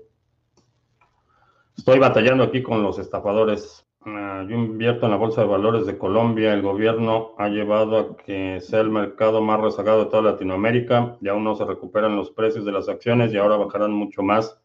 [1.77, 3.87] Estoy batallando aquí con los estafadores.
[4.01, 6.53] Ah, yo invierto en la Bolsa de Valores de Colombia.
[6.53, 11.29] El gobierno ha llevado a que sea el mercado más rezagado de toda Latinoamérica y
[11.29, 14.61] aún no se recuperan los precios de las acciones y ahora bajarán mucho más.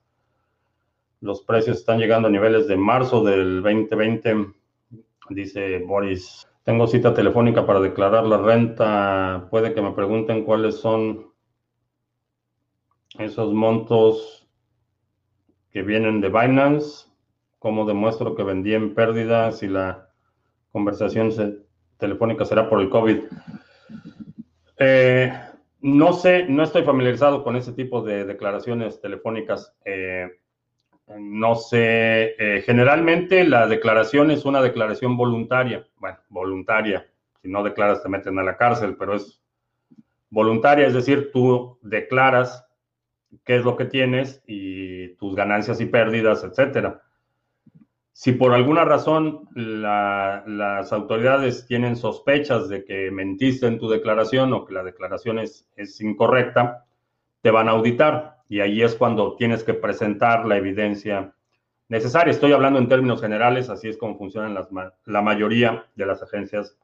[1.20, 4.59] Los precios están llegando a niveles de marzo del 2020
[5.30, 9.46] Dice Boris, tengo cita telefónica para declarar la renta.
[9.48, 11.30] Puede que me pregunten cuáles son
[13.16, 14.48] esos montos
[15.70, 17.06] que vienen de Binance.
[17.60, 20.10] ¿Cómo demuestro que vendí en pérdida si la
[20.72, 21.30] conversación
[21.96, 23.20] telefónica será por el COVID?
[24.78, 25.32] Eh,
[25.80, 29.76] no sé, no estoy familiarizado con ese tipo de declaraciones telefónicas.
[29.84, 30.39] Eh,
[31.18, 35.86] no sé, eh, generalmente la declaración es una declaración voluntaria.
[35.98, 37.06] Bueno, voluntaria.
[37.42, 39.40] Si no declaras te meten a la cárcel, pero es
[40.28, 42.66] voluntaria, es decir, tú declaras
[43.44, 47.02] qué es lo que tienes y tus ganancias y pérdidas, etcétera.
[48.12, 54.66] Si por alguna razón las autoridades tienen sospechas de que mentiste en tu declaración o
[54.66, 56.84] que la declaración es, es incorrecta,
[57.40, 61.32] te van a auditar y ahí es cuando tienes que presentar la evidencia
[61.88, 62.32] necesaria.
[62.32, 64.58] Estoy hablando en términos generales, así es como funcionan
[65.04, 66.76] la mayoría de las agencias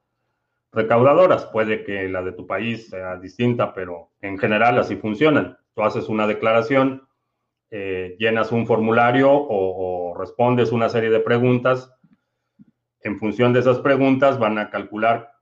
[0.71, 1.47] recaudadoras.
[1.47, 5.59] Puede que la de tu país sea distinta, pero en general así funcionan.
[5.75, 7.09] Tú haces una declaración,
[7.73, 11.93] eh, llenas un formulario o respondes una serie de preguntas.
[13.01, 15.33] En función de esas preguntas van a calcular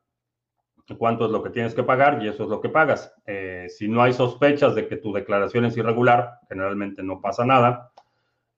[0.98, 3.14] cuánto es lo que tienes que pagar y eso es lo que pagas.
[3.26, 7.90] Eh, si no hay sospechas de que tu declaración es irregular, generalmente no pasa nada.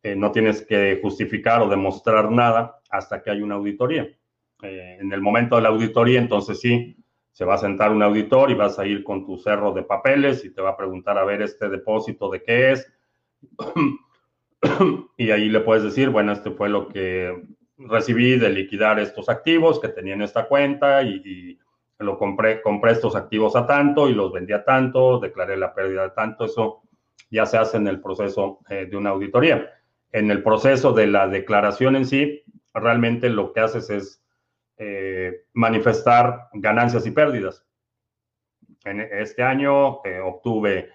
[0.02, 4.08] Eh, no tienes que justificar o demostrar nada hasta que hay una auditoría.
[4.62, 6.96] Eh, en el momento de la auditoría, entonces sí,
[7.30, 10.44] se va a sentar un auditor y vas a ir con tu cerro de papeles
[10.44, 12.92] y te va a preguntar a ver este depósito de qué es.
[15.16, 17.44] y ahí le puedes decir, bueno, este fue lo que
[17.78, 21.58] recibí de liquidar estos activos que tenía en esta cuenta y
[21.98, 26.02] lo compré, compré estos activos a tanto y los vendí a tanto, declaré la pérdida
[26.02, 26.82] de tanto, eso
[27.30, 29.72] ya se hace en el proceso eh, de una auditoría.
[30.12, 32.42] En el proceso de la declaración en sí,
[32.74, 34.22] realmente lo que haces es
[34.78, 37.64] eh, manifestar ganancias y pérdidas.
[38.84, 40.90] En este año eh, obtuve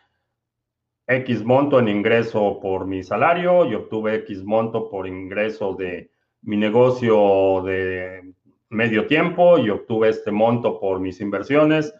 [1.08, 6.12] X monto en ingreso por mi salario y obtuve X monto por ingreso de
[6.44, 8.34] mi negocio de
[8.72, 11.94] medio tiempo y obtuve este monto por mis inversiones.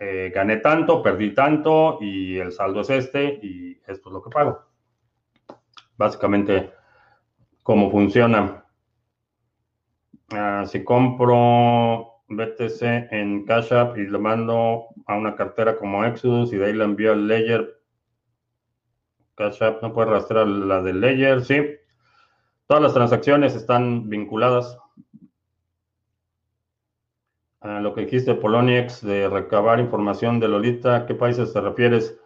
[0.00, 4.30] Eh, gané tanto, perdí tanto y el saldo es este y esto es lo que
[4.30, 4.60] pago.
[5.96, 6.70] Básicamente,
[7.62, 8.64] cómo funciona.
[10.30, 16.52] Ah, si compro BTC en Cash App y lo mando a una cartera como Exodus
[16.52, 17.80] y de ahí la envío al Ledger,
[19.36, 21.62] Cash App no puede rastrear la del Ledger, sí.
[22.66, 24.78] Todas las transacciones están vinculadas
[27.60, 32.18] a lo que dijiste, Poloniex, de recabar información de Lolita, ¿a qué países te refieres?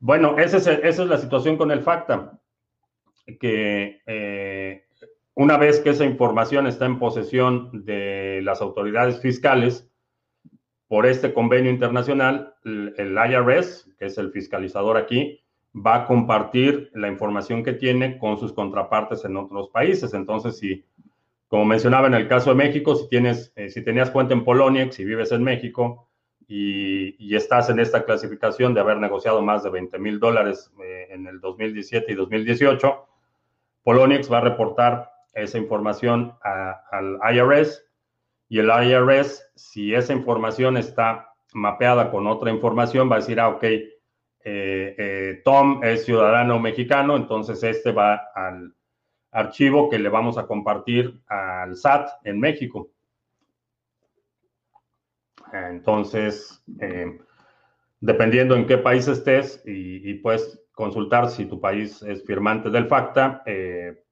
[0.00, 2.38] Bueno, esa es, la situación con el FACTA,
[3.40, 4.84] que eh,
[5.34, 9.90] una vez que esa información está en posesión de las autoridades fiscales,
[10.88, 15.40] por este convenio internacional, el IRS, que es el fiscalizador aquí,
[15.74, 20.14] va a compartir la información que tiene con sus contrapartes en otros países.
[20.14, 20.84] Entonces, si
[21.48, 24.90] como mencionaba en el caso de México, si, tienes, eh, si tenías cuenta en Polonia,
[24.90, 26.08] si vives en México
[26.48, 31.26] y, estás en esta clasificación de haber negociado más de 20 mil dólares eh, en
[31.26, 33.06] el 2017 y 2018,
[33.82, 37.84] Poloniex va a reportar esa información al IRS
[38.48, 43.48] y el IRS, si esa información está mapeada con otra información, va a decir, ah,
[43.48, 43.64] ok,
[44.44, 48.75] eh, Tom es ciudadano mexicano, entonces este va al
[49.36, 52.90] archivo que le vamos a compartir al SAT en México.
[55.52, 57.18] Entonces, eh,
[58.00, 63.42] dependiendo en qué país estés y, puedes consultar si tu país es firmante del FACTA,
[63.46, 64.02] eh,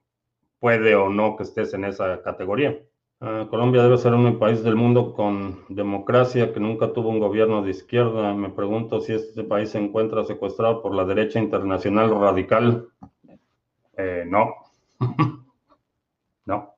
[0.61, 2.79] puede o no que estés en esa categoría.
[3.21, 7.63] Ah, Colombia debe ser un país del mundo con democracia que nunca tuvo un gobierno
[7.63, 8.35] de izquierda.
[8.35, 12.89] Me pregunto si este país se encuentra secuestrado por la derecha internacional radical.
[13.97, 14.64] Eh, no,
[16.47, 16.75] no.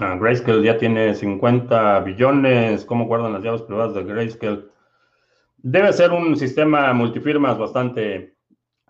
[0.00, 2.84] Ah, Grayscale ya tiene 50 billones.
[2.84, 4.64] ¿Cómo guardan las llaves privadas de Grayscale?
[5.58, 8.34] Debe ser un sistema multifirmas bastante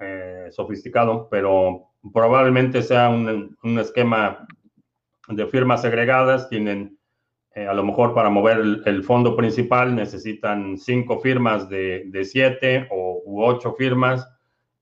[0.00, 4.46] eh, sofisticado, pero probablemente sea un, esquema
[5.28, 6.48] de firmas segregadas.
[6.48, 6.98] Tienen,
[7.54, 13.22] eh, a lo mejor para mover el, fondo principal necesitan cinco firmas de, siete o,
[13.24, 14.26] u ocho firmas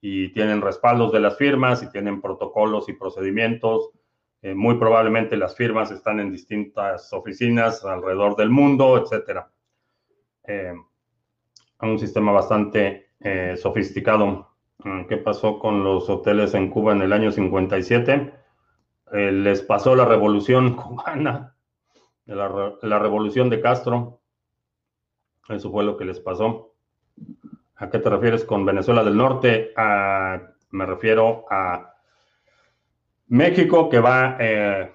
[0.00, 3.90] y tienen respaldos de las firmas y tienen protocolos y procedimientos.
[4.42, 9.50] Eh, muy probablemente las firmas están en distintas oficinas alrededor del mundo, etcétera.
[11.82, 13.10] un sistema bastante
[13.56, 14.50] sofisticado.
[14.84, 18.32] Mm, ¿Qué pasó con los hoteles en Cuba en el año 57?
[19.12, 21.56] Eh, les pasó la revolución cubana,
[22.26, 24.20] la, la, revolución de Castro.
[25.48, 26.69] Eso fue lo que les pasó.
[27.80, 29.72] ¿A qué te refieres con Venezuela del Norte?
[30.72, 31.94] me refiero a
[33.28, 34.92] México que va eh,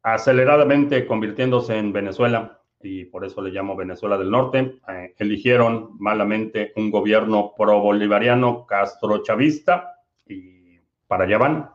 [0.00, 4.78] aceleradamente convirtiéndose en Venezuela y por eso le llamo Venezuela del Norte.
[4.88, 10.78] Eh, eligieron malamente un gobierno pro-bolivariano castro-chavista y
[11.08, 11.70] para allá van.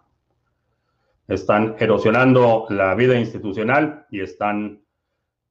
[1.28, 4.82] Están erosionando la vida institucional y están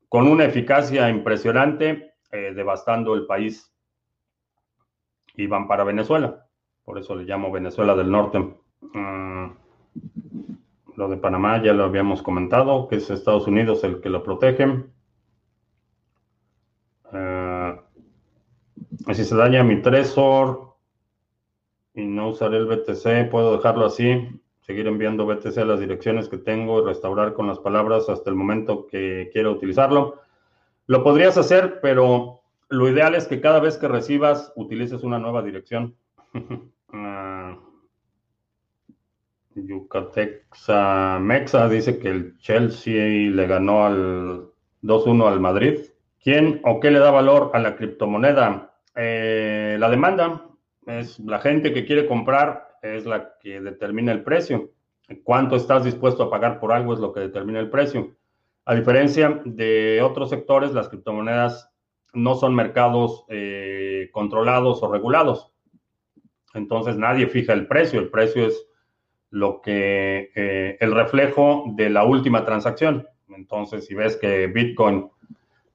[0.08, 3.75] con una eficacia impresionante eh, devastando el país
[5.36, 6.46] y van para Venezuela.
[6.84, 8.38] Por eso le llamo Venezuela del Norte.
[8.38, 9.46] Mm,
[10.96, 14.84] lo de Panamá ya lo habíamos comentado, que es Estados Unidos el que lo protege.
[19.14, 20.74] si se daña mi Trezor
[21.94, 24.28] y no usaré el BTC, puedo dejarlo así,
[24.60, 28.36] seguir enviando BTC a las direcciones que tengo y restaurar con las palabras hasta el
[28.36, 30.20] momento que quiero utilizarlo.
[30.86, 32.35] Lo podrías hacer, pero
[32.68, 35.96] lo ideal es que cada vez que recibas utilices una nueva dirección.
[36.34, 37.66] uh,
[39.54, 44.48] Yucatexa Mexa dice que el Chelsea le ganó al
[44.82, 45.80] 2-1 al Madrid.
[46.22, 48.74] ¿Quién o qué le da valor a la criptomoneda?
[48.94, 50.46] Eh, la demanda
[50.86, 54.72] es la gente que quiere comprar, es la que determina el precio.
[55.22, 58.16] Cuánto estás dispuesto a pagar por algo es lo que determina el precio.
[58.64, 61.70] A diferencia de otros sectores, las criptomonedas
[62.16, 65.52] no son mercados eh, controlados o regulados.
[66.54, 68.00] Entonces nadie fija el precio.
[68.00, 68.66] El precio es
[69.30, 73.06] lo que eh, el reflejo de la última transacción.
[73.28, 75.10] Entonces, si ves que Bitcoin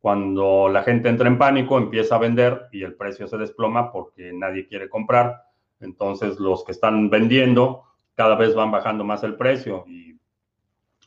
[0.01, 4.31] Cuando la gente entra en pánico, empieza a vender y el precio se desploma porque
[4.33, 5.45] nadie quiere comprar.
[5.79, 7.83] Entonces los que están vendiendo
[8.13, 10.15] cada vez van bajando más el precio y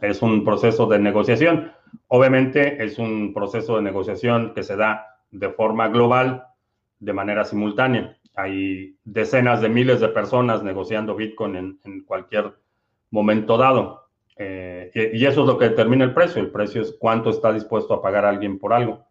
[0.00, 1.72] es un proceso de negociación.
[2.08, 6.46] Obviamente es un proceso de negociación que se da de forma global,
[6.98, 8.16] de manera simultánea.
[8.34, 12.54] Hay decenas de miles de personas negociando Bitcoin en, cualquier
[13.10, 14.08] momento dado.
[14.36, 16.40] Eh, y, eso es lo que determina el precio.
[16.40, 19.04] El precio es cuánto está dispuesto a pagar alguien por algo.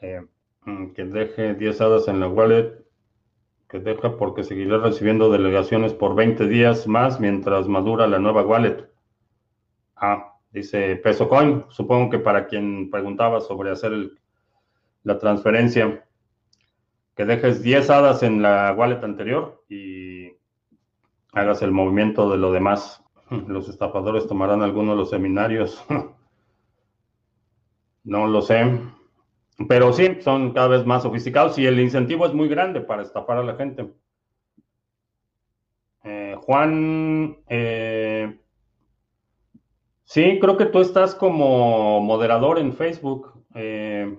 [0.00, 0.20] Eh,
[0.64, 2.84] mm, que deje 10 hadas en la wallet,
[3.68, 8.88] que deja porque seguirá recibiendo delegaciones por 20 días más mientras madura la nueva wallet.
[9.94, 11.64] Ah, dice Peso Coin.
[11.68, 13.92] Supongo que para quien preguntaba sobre hacer
[15.02, 16.04] la transferencia,
[17.16, 20.32] que dejes 10 hadas en la wallet anterior y
[21.32, 23.02] hagas el movimiento de lo demás.
[23.48, 25.84] Los estafadores tomarán algunos de los seminarios.
[28.04, 28.80] no lo sé.
[29.68, 33.38] Pero sí, son cada vez más sofisticados y el incentivo es muy grande para estafar
[33.38, 33.92] a la gente.
[36.04, 38.38] Eh, Juan, eh,
[40.08, 43.32] sí, creo que tú estás como moderador en Facebook.
[43.54, 44.18] Eh,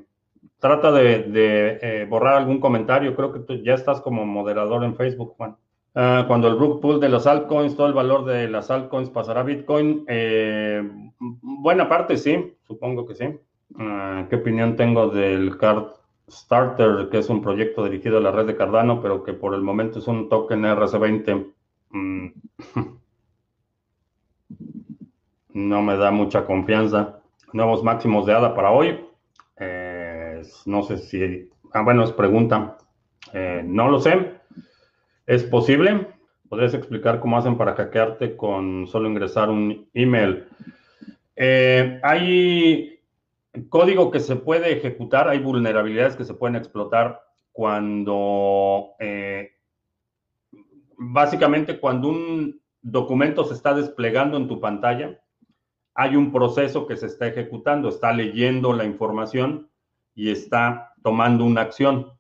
[0.60, 3.16] trata de, borrar algún comentario.
[3.16, 5.58] Creo que tú ya estás como moderador en Facebook, Juan.
[5.96, 9.42] Ah, cuando el rug pool de los altcoins, todo el valor de las altcoins pasará
[9.42, 10.06] a Bitcoin.
[10.08, 10.88] Eh,
[11.20, 13.26] buena parte sí, supongo que sí.
[13.78, 15.88] Ah, ¿Qué opinión tengo del Card
[16.30, 19.62] Starter, que es un proyecto dirigido a la red de Cardano, pero que por el
[19.62, 21.54] momento es un token RC20?
[21.92, 22.28] Mm.
[25.68, 27.20] no me da mucha confianza.
[27.54, 29.00] Nuevos máximos de ADA para hoy.
[30.66, 31.50] No sé si...
[31.74, 32.78] Ah, bueno, es pregunta.
[33.34, 34.36] Eh, no lo sé.
[35.26, 36.08] ¿Es posible?
[36.48, 40.48] ¿Podrías explicar cómo hacen para hackearte con solo ingresar un email?
[41.36, 43.00] Eh, hay
[43.70, 49.52] código que se puede ejecutar, hay vulnerabilidades que se pueden explotar cuando, eh,
[50.98, 55.20] básicamente cuando un documento se está desplegando en tu pantalla,
[55.94, 59.70] hay un proceso que se está ejecutando, está leyendo la información
[60.16, 62.12] y está tomando una acción.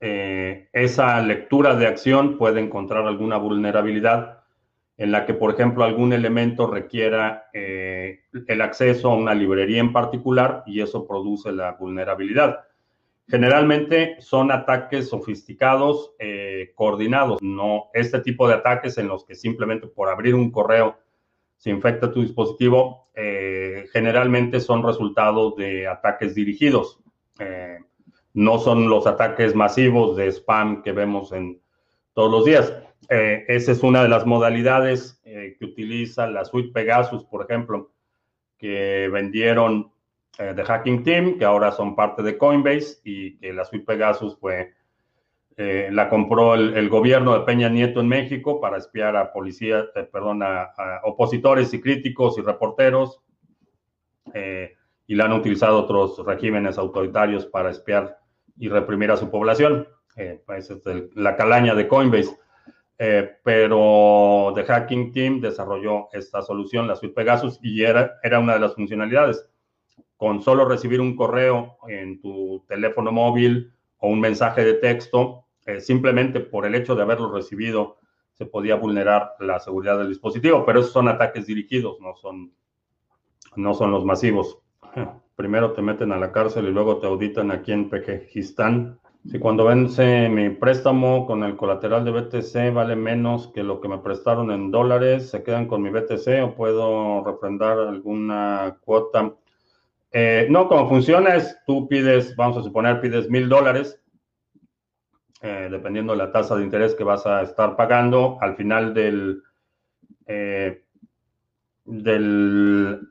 [0.00, 4.40] Eh, esa lectura de acción puede encontrar alguna vulnerabilidad
[4.98, 9.92] en la que, por ejemplo, algún elemento requiera eh, el acceso a una librería en
[9.92, 12.60] particular y eso produce la vulnerabilidad.
[13.28, 19.88] Generalmente son ataques sofisticados, eh, coordinados, no este tipo de ataques en los que simplemente
[19.88, 20.96] por abrir un correo
[21.56, 27.00] se infecta tu dispositivo, eh, generalmente son resultados de ataques dirigidos.
[28.34, 31.58] no son los ataques masivos de spam que vemos en
[32.12, 32.72] todos los días.
[33.08, 37.92] Eh, esa es una de las modalidades eh, que utiliza la suite Pegasus, por ejemplo,
[38.58, 39.92] que vendieron
[40.38, 44.36] eh, de Hacking Team, que ahora son parte de Coinbase y que la suite Pegasus
[44.38, 44.74] fue,
[45.56, 50.70] la compró el, gobierno de Peña Nieto en México para espiar a policías, perdón, a,
[51.04, 53.22] opositores y críticos y reporteros.
[55.06, 58.18] y la han utilizado otros regímenes autoritarios para espiar
[58.58, 59.88] y reprimir a su población.
[60.44, 60.82] Pues, es
[61.14, 62.36] la calaña de Coinbase.
[62.98, 68.54] Eh, pero The Hacking Team desarrolló esta solución, la suite Pegasus, y era, era una
[68.54, 69.46] de las funcionalidades.
[70.16, 75.80] Con solo recibir un correo en tu teléfono móvil o un mensaje de texto, eh,
[75.80, 77.98] simplemente por el hecho de haberlo recibido,
[78.34, 82.52] se podía vulnerar la seguridad del dispositivo, pero esos son ataques dirigidos, no son,
[83.56, 84.58] no son los masivos.
[85.36, 88.98] Primero te meten a la cárcel y luego te auditan aquí en Pekistán
[89.30, 93.88] si cuando vence mi préstamo con el colateral de BTC vale menos que lo que
[93.88, 99.34] me prestaron en dólares, ¿se quedan con mi BTC o puedo refrendar alguna cuota?
[100.12, 104.00] Eh, no, como funciona es, tú pides, vamos a suponer, pides mil dólares,
[105.46, 109.44] eh, dependiendo de la tasa de interés que vas a estar pagando, al final del,
[110.26, 110.82] eh,
[111.84, 113.06] del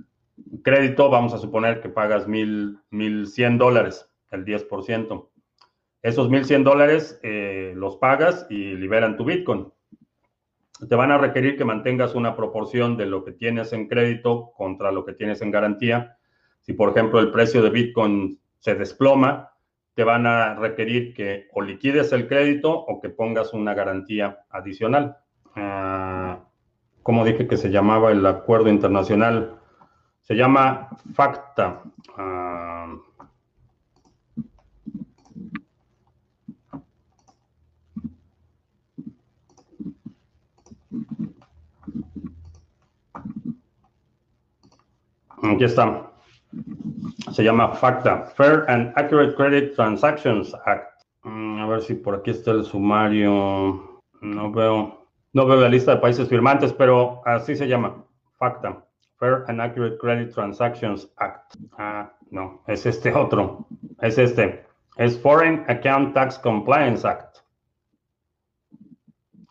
[0.61, 5.29] crédito, vamos a suponer que pagas mil, mil cien dólares, el 10%.
[6.01, 9.71] Esos 1.100 dólares eh, los pagas y liberan tu Bitcoin.
[10.89, 14.91] Te van a requerir que mantengas una proporción de lo que tienes en crédito contra
[14.91, 16.17] lo que tienes en garantía.
[16.59, 19.54] Si, por ejemplo, el precio de Bitcoin se desploma,
[19.95, 25.17] te van a requerir que o liquides el crédito o que pongas una garantía adicional.
[25.55, 26.39] Ah,
[27.01, 29.59] ¿Cómo dije que se llamaba el acuerdo internacional?
[30.21, 31.81] Se llama FACTA.
[32.17, 32.93] Ah,
[45.43, 46.14] Aquí está.
[47.31, 51.03] Se llama FACTA, Fair and Accurate Credit Transactions Act.
[51.23, 54.01] Mm, a ver si por aquí está el sumario.
[54.21, 58.03] No veo, no veo la lista de países firmantes, pero así se llama.
[58.37, 58.85] FACTA,
[59.17, 61.55] Fair and Accurate Credit Transactions Act.
[61.77, 63.67] Ah, no, es este otro.
[64.01, 64.65] Es este.
[64.97, 67.37] Es Foreign Account Tax Compliance Act.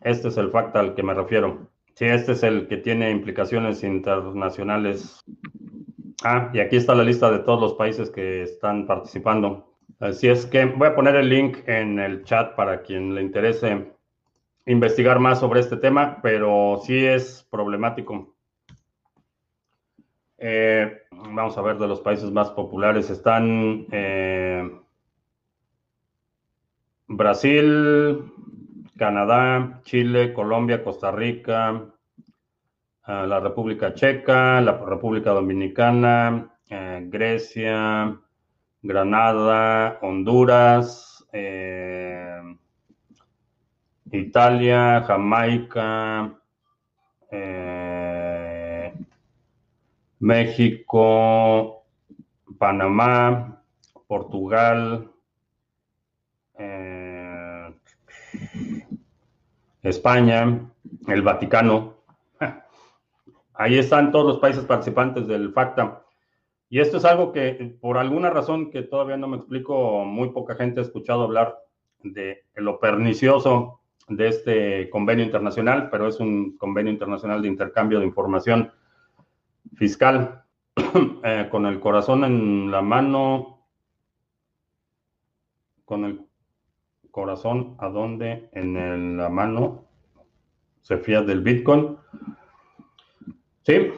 [0.01, 1.67] Este es el FACTA al que me refiero.
[1.95, 5.25] Sí, este es el que tiene implicaciones internacionales
[6.27, 9.75] Ah, y aquí está la lista de todos los países que están participando.
[10.01, 13.93] Así es que voy a poner el link en el chat para quien le interese
[14.65, 18.35] investigar más sobre este tema, pero sí es problemático.
[20.39, 23.11] Eh, vamos a ver de los países más populares.
[23.11, 24.81] Están eh,
[27.07, 28.33] Brasil,
[28.97, 31.85] Canadá, Chile, Colombia, Costa Rica,
[33.07, 38.19] la República Checa, la República Dominicana, eh, Grecia,
[38.83, 42.41] Granada, Honduras, eh,
[44.11, 46.35] Italia, Jamaica,
[47.31, 48.95] eh,
[50.21, 51.85] México,
[52.59, 53.63] Panamá,
[54.07, 55.11] Portugal,
[59.83, 60.71] España,
[61.09, 61.94] el Vaticano,
[63.55, 66.03] Ahí están todos los países participantes del FACTA.
[66.69, 70.57] Y esto es algo que, por alguna razón que todavía no me explico, muy poca
[70.57, 71.59] gente ha escuchado hablar
[72.03, 78.07] de lo pernicioso de este convenio internacional, pero es un convenio internacional de intercambio de
[78.07, 78.73] información
[79.75, 80.43] fiscal.
[81.27, 83.67] Eh, con el corazón en la mano,
[85.87, 86.21] con el
[87.11, 89.87] corazón a dónde en la mano
[90.83, 91.97] se fía del Bitcoin.
[93.65, 93.93] Sí,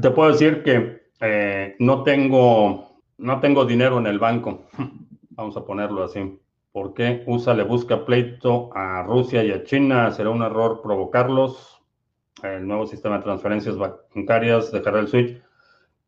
[0.00, 4.68] te puedo decir que eh, no, tengo, no tengo dinero en el banco.
[5.30, 6.38] vamos a ponerlo así.
[6.70, 10.12] ¿Por qué USA le busca pleito a Rusia y a China?
[10.12, 11.82] ¿Será un error provocarlos?
[12.44, 15.42] El nuevo sistema de transferencias bancarias dejará el switch.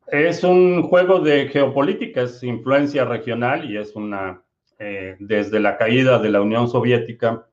[0.06, 4.42] Es un juego de geopolítica, es influencia regional y es una,
[4.78, 7.48] eh, desde la caída de la Unión Soviética,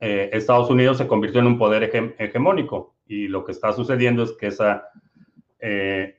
[0.00, 1.84] eh, Estados Unidos se convirtió en un poder
[2.18, 4.90] hegemónico y lo que está sucediendo es que esa,
[5.58, 6.16] eh,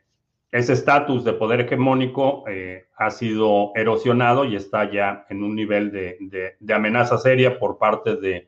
[0.52, 5.92] ese estatus de poder hegemónico eh, ha sido erosionado y está ya en un nivel
[5.92, 8.48] de, amenaza seria por parte de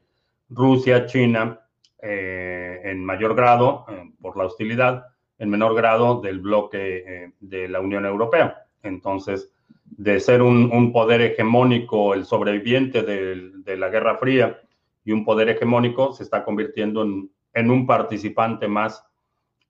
[0.49, 1.61] Rusia, China,
[2.01, 3.85] eh, en mayor grado
[4.19, 5.05] por la hostilidad,
[5.37, 8.65] en menor grado del bloque de la Unión Europea.
[8.83, 9.53] Entonces,
[9.85, 14.59] de ser un, poder hegemónico, el sobreviviente de, la Guerra Fría
[15.05, 19.05] y un poder hegemónico, se está convirtiendo en, en un participante más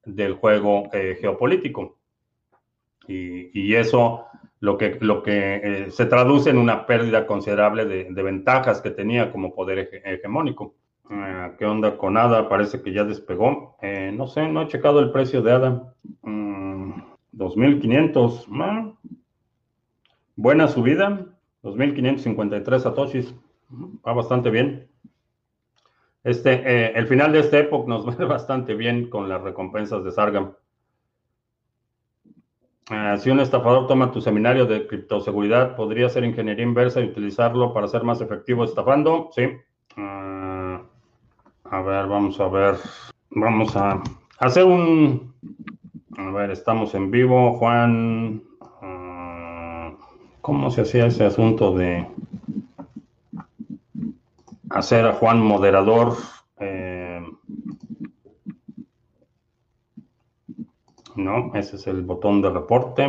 [0.06, 1.98] del juego geopolítico.
[3.08, 4.26] Y, eso
[4.60, 9.32] lo que, lo que eh, se traduce en una pérdida considerable de, ventajas que tenía
[9.32, 10.76] como poder hegemónico.
[11.10, 12.48] Ah, ¿Qué onda con ADA?
[12.48, 13.76] Parece que ya despegó.
[13.82, 15.94] Eh, no sé, no he checado el precio de ADA.
[16.24, 18.48] 2.500.
[18.48, 18.94] Mm, ah,
[20.36, 21.26] buena subida.
[21.64, 23.36] 2.553 satoshis.
[24.08, 24.91] Va bastante bien.
[26.24, 30.12] Este, eh, el final de este época nos va bastante bien con las recompensas de
[30.12, 30.54] Sargam.
[32.90, 37.74] Ah, si un estafador toma tu seminario de criptoseguridad, ¿podría hacer ingeniería inversa y utilizarlo
[37.74, 39.30] para ser más efectivo estafando?
[39.34, 39.44] Sí.
[39.96, 40.82] Ah,
[41.64, 42.76] a ver, vamos a ver.
[43.30, 44.02] Vamos a
[44.40, 45.34] hacer un...
[46.18, 47.54] A ver, estamos en vivo.
[47.54, 48.44] Juan,
[48.82, 49.94] ah,
[50.42, 52.06] ¿cómo se hacía ese asunto de
[54.74, 56.18] hacer a Juan moderador?
[56.60, 57.22] Eh,
[61.16, 63.08] No, ese es el botón de reporte.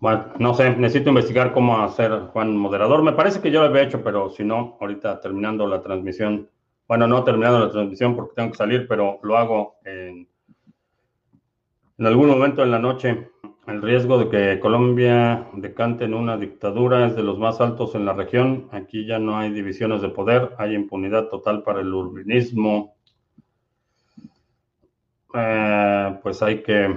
[0.00, 3.02] Bueno, no sé, necesito investigar cómo hacer Juan moderador.
[3.02, 6.48] Me parece que yo lo había hecho, pero si no, ahorita terminando la transmisión,
[6.86, 10.28] bueno, no terminando la transmisión porque tengo que salir, pero lo hago en,
[11.98, 13.30] en algún momento en la noche.
[13.66, 18.04] El riesgo de que Colombia decante en una dictadura es de los más altos en
[18.04, 18.68] la región.
[18.72, 22.94] Aquí ya no hay divisiones de poder, hay impunidad total para el urbanismo,
[25.34, 26.94] eh, pues hay que,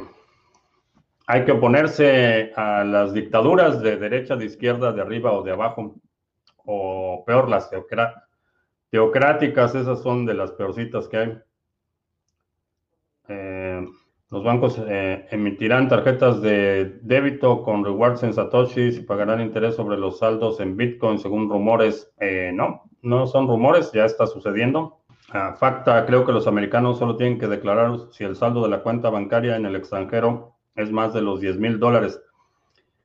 [1.25, 5.95] hay que oponerse a las dictaduras de derecha, de izquierda, de arriba o de abajo,
[6.65, 7.71] o peor, las
[8.91, 11.37] teocráticas, esas son de las peorcitas que hay.
[13.29, 13.66] Eh,
[14.29, 19.97] los bancos eh, emitirán tarjetas de débito con rewards en satoshis y pagarán interés sobre
[19.97, 22.13] los saldos en Bitcoin según rumores.
[22.53, 24.99] no, no son rumores, ya está sucediendo.
[25.59, 29.09] Facta, creo que los americanos solo tienen que declarar si el saldo de la cuenta
[29.09, 32.21] bancaria en el extranjero es más de los 10 mil dólares.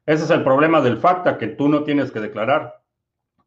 [0.07, 2.81] Ese es el problema del Facta, que tú no tienes que declarar.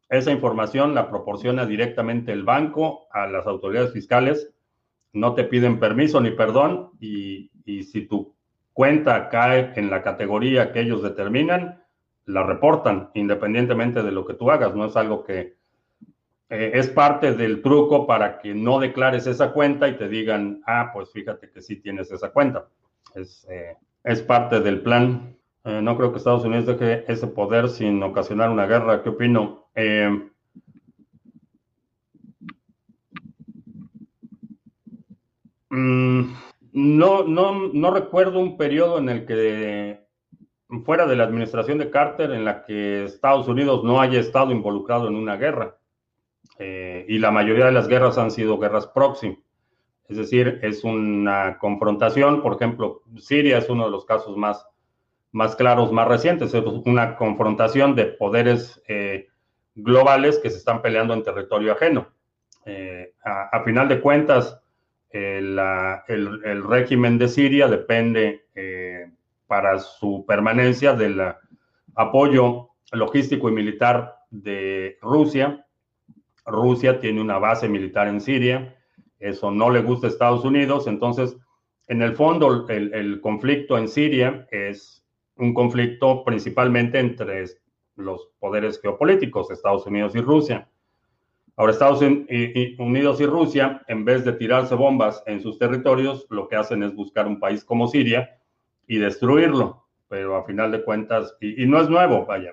[0.08, 4.52] Esa información la proporciona directamente el banco a las autoridades fiscales.
[5.12, 8.32] No te piden permiso ni perdón y, y si tu
[8.72, 11.82] cuenta cae en la categoría que ellos determinan,
[12.24, 14.74] la reportan independientemente de lo que tú hagas.
[14.74, 15.56] No es algo que
[16.48, 20.90] eh, es parte del truco para que no declares esa cuenta y te digan, ah,
[20.92, 22.68] pues fíjate que sí tienes esa cuenta.
[23.14, 25.36] Es, eh, es parte del plan.
[25.64, 29.02] Eh, no creo que Estados Unidos deje ese poder sin ocasionar una guerra.
[29.02, 29.66] ¿Qué opino?
[35.70, 36.32] Mm,
[36.76, 40.04] no, recuerdo un periodo en el que
[40.84, 45.08] fuera de la administración de Carter en la que Estados Unidos no haya estado involucrado
[45.08, 45.78] en una guerra.
[46.58, 49.38] Eh, y la mayoría de las guerras han sido guerras proxy.
[50.08, 54.66] Es decir, es una confrontación, por ejemplo, Siria es uno de los casos más,
[55.32, 59.28] más claros, más recientes, es una confrontación de poderes eh,
[59.74, 62.08] globales que se están peleando en territorio ajeno.
[62.66, 64.60] Eh, a, final de cuentas,
[65.16, 68.46] el, régimen de Siria depende
[69.46, 71.20] para su permanencia del
[71.94, 75.66] apoyo logístico y militar de Rusia
[76.46, 78.76] Rusia tiene una base militar en Siria,
[79.18, 81.36] eso no le gusta a Estados Unidos, entonces,
[81.88, 85.04] en el fondo, el, conflicto en Siria es
[85.36, 87.44] un conflicto principalmente entre
[87.96, 90.68] los poderes geopolíticos, Estados Unidos y Rusia.
[91.56, 96.56] Ahora, Estados Unidos y Rusia, en vez de tirarse bombas en sus territorios, lo que
[96.56, 98.38] hacen es buscar un país como Siria
[98.86, 99.86] y destruirlo.
[100.08, 102.52] Pero a final de cuentas, y, no es nuevo, vaya,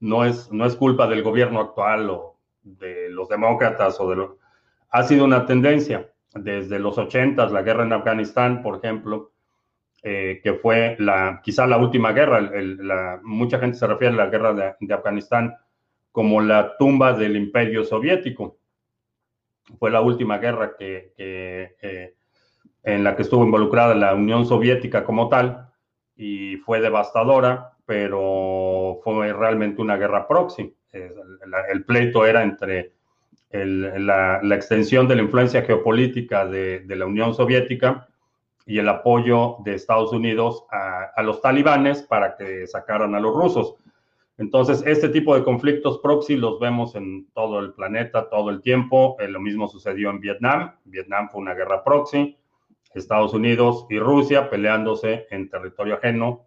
[0.00, 4.38] no es, no es culpa del gobierno actual o de los demócratas o de lo...
[4.90, 9.32] Ha sido una tendencia desde los 80, la guerra en Afganistán, por ejemplo,
[10.02, 12.40] eh, que fue la, quizá la última guerra.
[12.40, 15.54] la, mucha gente se refiere a la guerra de, Afganistán
[16.12, 18.58] como la tumba del imperio soviético.
[19.78, 22.14] Fue la última guerra que, eh,
[22.82, 25.68] en la que estuvo involucrada la Unión Soviética como tal
[26.16, 30.74] y fue devastadora, pero fue realmente una guerra proxy.
[30.92, 32.92] El, pleito era entre
[33.52, 38.08] la, extensión de la influencia geopolítica de, de la Unión Soviética
[38.70, 43.74] y el apoyo de Estados Unidos a, los talibanes para que sacaran a los rusos.
[44.40, 49.18] Entonces, este tipo de conflictos proxy los vemos en todo el planeta todo el tiempo.
[49.20, 50.76] Eh, lo mismo sucedió en Vietnam.
[50.86, 52.38] Vietnam fue una guerra proxy.
[52.94, 56.46] Estados Unidos y Rusia peleándose en territorio ajeno.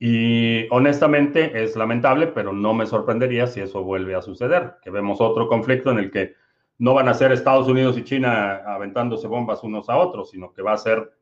[0.00, 5.20] Y honestamente es lamentable, pero no me sorprendería si eso vuelve a suceder, que vemos
[5.20, 6.34] otro conflicto en el que
[6.76, 10.62] no van a ser Estados Unidos y China aventándose bombas unos a otros, sino que
[10.62, 11.12] va a ser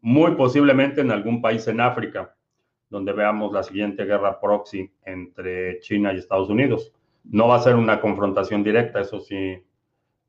[0.00, 2.35] muy posiblemente en algún país en África,
[2.88, 6.92] donde veamos la siguiente guerra proxy entre China y Estados Unidos.
[7.24, 9.62] No va a ser una confrontación directa, eso sí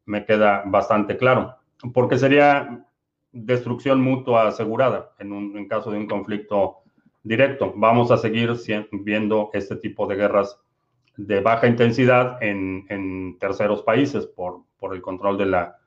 [0.06, 1.56] me queda bastante claro,
[1.94, 2.86] porque sería
[3.32, 6.78] destrucción mutua asegurada en, un, en caso de un conflicto
[7.24, 7.74] directo.
[7.76, 8.54] Vamos a seguir
[8.92, 10.60] viendo este tipo de guerras
[11.18, 15.78] de baja intensidad en, terceros países por, por, el control de la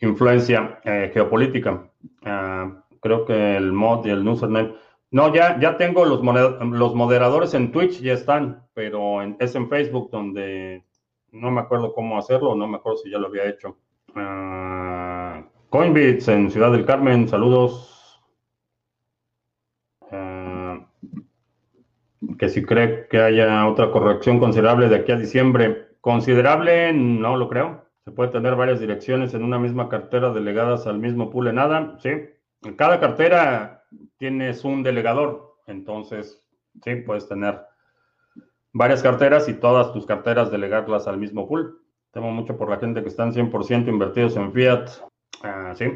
[0.00, 1.90] influencia eh, geopolítica.
[2.24, 4.74] Ah, creo que el mod y el username.
[5.10, 10.10] No, ya, ya tengo los, los moderadores en Twitch, ya están, pero es en Facebook
[10.10, 10.84] donde
[11.32, 13.76] no me acuerdo cómo hacerlo, no me acuerdo si ya lo había hecho.
[14.14, 17.96] Uh, Coinbits en Ciudad del Carmen, saludos.
[22.38, 25.88] que si cree que haya otra corrección considerable de aquí a diciembre.
[26.00, 27.86] Considerable, no lo creo.
[28.04, 31.96] Se puede tener varias direcciones en una misma cartera delegadas al mismo pool en nada.
[32.00, 33.75] Sí, en cada cartera
[34.18, 35.56] tienes un delegador.
[35.66, 36.42] Entonces,
[36.82, 37.60] sí, puedes tener
[38.72, 41.82] varias carteras y todas tus carteras delegarlas al mismo pool.
[42.12, 44.88] Temo mucho por la gente que están 100% invertidos en fiat.
[45.42, 45.86] Ah, sí.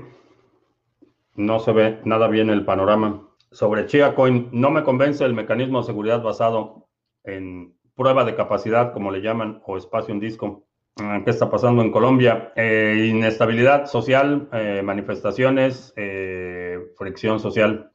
[1.35, 5.87] No se ve nada bien el panorama sobre Chiacoin, no me convence el mecanismo de
[5.87, 6.89] seguridad basado
[7.25, 10.65] en prueba de capacidad, como le llaman, o espacio en disco.
[11.01, 12.53] Ah, ¿Qué está pasando en Colombia?
[12.57, 17.91] Eh, inestabilidad social, eh, manifestaciones, eh, fricción social.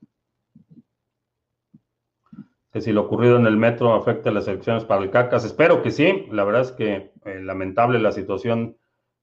[2.76, 5.46] Que si lo ocurrido en el metro afecta las elecciones para el CACAS.
[5.46, 6.28] Espero que sí.
[6.30, 8.76] La verdad es que lamentable la situación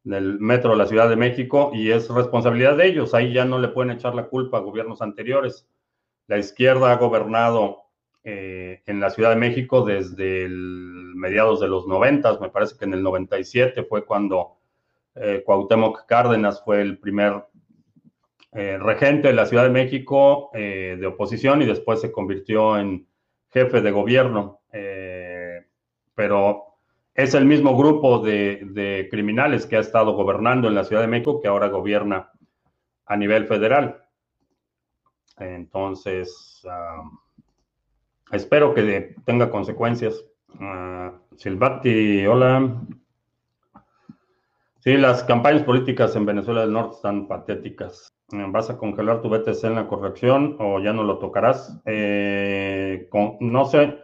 [0.04, 3.12] del metro de la Ciudad de México y es responsabilidad de ellos.
[3.12, 5.68] Ahí ya no le pueden echar la culpa a gobiernos anteriores
[6.26, 7.82] la izquierda ha gobernado
[8.24, 12.94] eh, en la Ciudad de México desde mediados de los 90, me parece que en
[12.94, 14.56] el 97 fue cuando
[15.14, 17.44] eh, Cuauhtémoc Cárdenas fue el primer
[18.52, 23.06] eh, regente de la Ciudad de México de oposición y después se convirtió en
[23.52, 24.60] jefe de gobierno.
[26.14, 26.72] pero
[27.14, 31.40] es el mismo grupo de, criminales que ha estado gobernando en la Ciudad de México
[31.40, 32.30] que ahora gobierna
[33.06, 34.02] a nivel federal.
[35.38, 36.62] Entonces,
[38.30, 40.24] espero que tenga consecuencias.
[40.48, 42.82] Uh, Silvati, hola.
[44.80, 48.08] Sí, las campañas políticas en Venezuela del Norte están patéticas.
[48.30, 51.80] ¿Vas a congelar tu BTC en la corrección o ya no lo tocarás?
[51.84, 52.41] Eh,
[53.40, 53.98] no sé,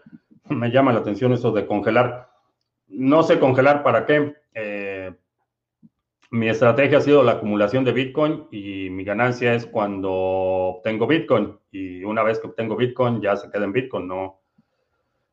[0.48, 2.30] me llama la atención eso de congelar.
[2.88, 4.34] No sé congelar para qué.
[4.54, 5.12] Eh,
[6.30, 11.58] mi estrategia ha sido la acumulación de Bitcoin y mi ganancia es cuando obtengo Bitcoin.
[11.70, 14.08] Y una vez que obtengo Bitcoin, ya se queda en Bitcoin.
[14.08, 14.40] No,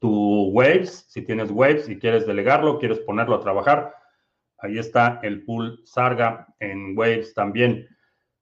[0.00, 3.94] tu Waves, si tienes Waves y quieres delegarlo, quieres ponerlo a trabajar,
[4.58, 7.88] ahí está el pool Sarga en Waves también.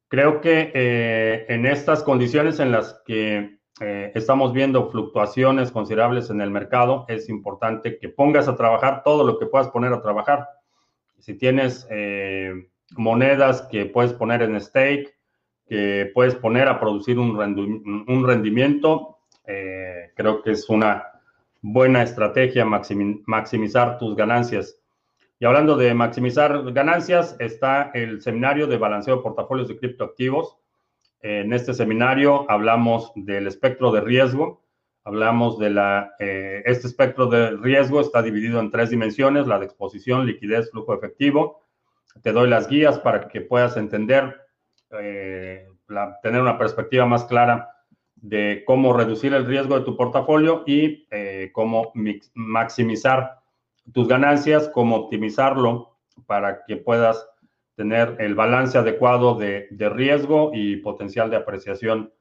[0.08, 6.40] Creo que eh, en estas condiciones en las que eh, estamos viendo fluctuaciones considerables en
[6.40, 10.48] el mercado, es importante que pongas a trabajar todo lo que puedas poner a trabajar.
[11.18, 15.14] Si tienes eh, monedas que puedes poner en stake,
[15.66, 21.04] que puedes poner a producir un, un rendimiento, creo que es una
[21.62, 24.80] buena estrategia maximizar tus ganancias.
[25.38, 30.56] Y hablando de maximizar ganancias, está el seminario de balanceo de portafolios de criptoactivos.
[31.28, 34.62] En este seminario hablamos del espectro de riesgo.
[35.02, 39.64] Hablamos de la, eh, este espectro de riesgo está dividido en tres dimensiones, la de
[39.64, 41.64] exposición, liquidez, flujo efectivo.
[42.22, 44.36] Te doy las guías para que puedas entender,
[45.00, 45.66] eh,
[46.22, 47.70] tener una perspectiva más clara
[48.14, 51.90] de cómo reducir el riesgo de tu portafolio y eh, cómo
[52.34, 53.40] maximizar
[53.92, 57.28] tus ganancias, cómo optimizarlo para que puedas
[57.76, 62.12] tener el balance adecuado de, riesgo y potencial de apreciación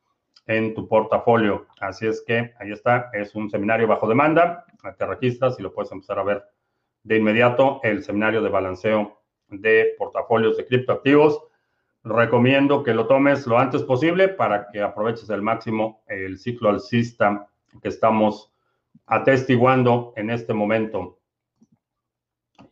[0.45, 1.65] en tu portafolio.
[1.79, 4.65] Así es que ahí está, es un seminario bajo demanda.
[4.97, 6.43] Te registras y lo puedes empezar a ver
[7.03, 11.41] de inmediato, el seminario de balanceo de portafolios de criptoactivos.
[12.03, 17.47] Recomiendo que lo tomes lo antes posible para que aproveches al máximo el ciclo alcista
[17.81, 18.53] que estamos
[19.07, 21.17] atestiguando en este momento.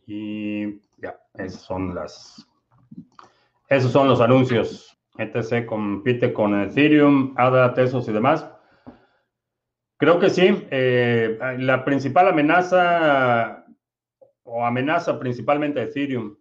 [0.06, 2.46] Y ya, esos son las.
[3.68, 4.96] Esos son los anuncios.
[5.16, 8.48] ETC compite con Ethereum, ADA, Tesos y demás.
[9.96, 10.66] Creo que sí.
[10.70, 13.64] Eh, la principal amenaza
[14.42, 16.36] o amenaza principalmente a Ethereum,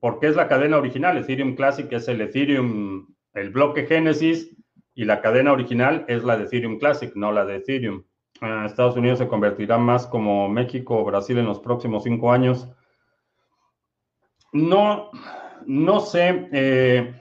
[0.00, 1.16] porque es la cadena original.
[1.18, 4.56] Ethereum Classic es el Ethereum, el bloque Genesis,
[4.94, 8.04] y la cadena original es la de Ethereum Classic, no la de Ethereum.
[8.40, 12.68] Ah, Estados Unidos se convertirá más como México o Brasil en los próximos cinco años.
[14.52, 15.10] No,
[15.70, 16.48] no sé.
[16.52, 17.14] Eh,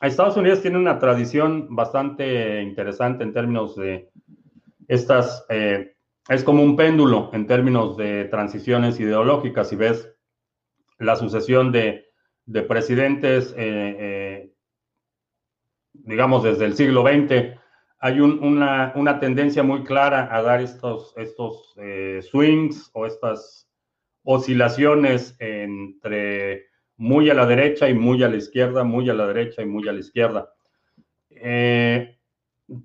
[0.00, 4.08] Estados Unidos tiene una tradición bastante interesante en términos de
[4.86, 5.96] estas, eh,
[6.28, 9.68] es como un péndulo en términos de transiciones ideológicas.
[9.68, 10.08] Si ves
[10.98, 12.04] la sucesión de,
[12.68, 14.52] presidentes, eh,
[15.92, 17.58] digamos, desde el siglo XX,
[17.98, 21.14] hay una, tendencia muy clara a dar estos
[22.30, 23.68] swings o estas
[24.22, 26.66] oscilaciones entre
[26.96, 29.88] muy a la derecha y muy a la izquierda, muy a la derecha y muy
[29.88, 30.50] a la izquierda.
[31.30, 32.18] Eh,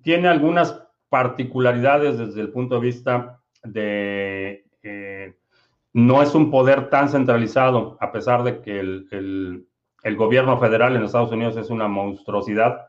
[0.03, 4.65] tiene algunas particularidades desde el punto de vista de...
[4.83, 5.35] Eh,
[5.93, 9.67] no es un poder tan centralizado, a pesar de que el,
[10.15, 12.87] gobierno federal en Estados Unidos es una monstruosidad.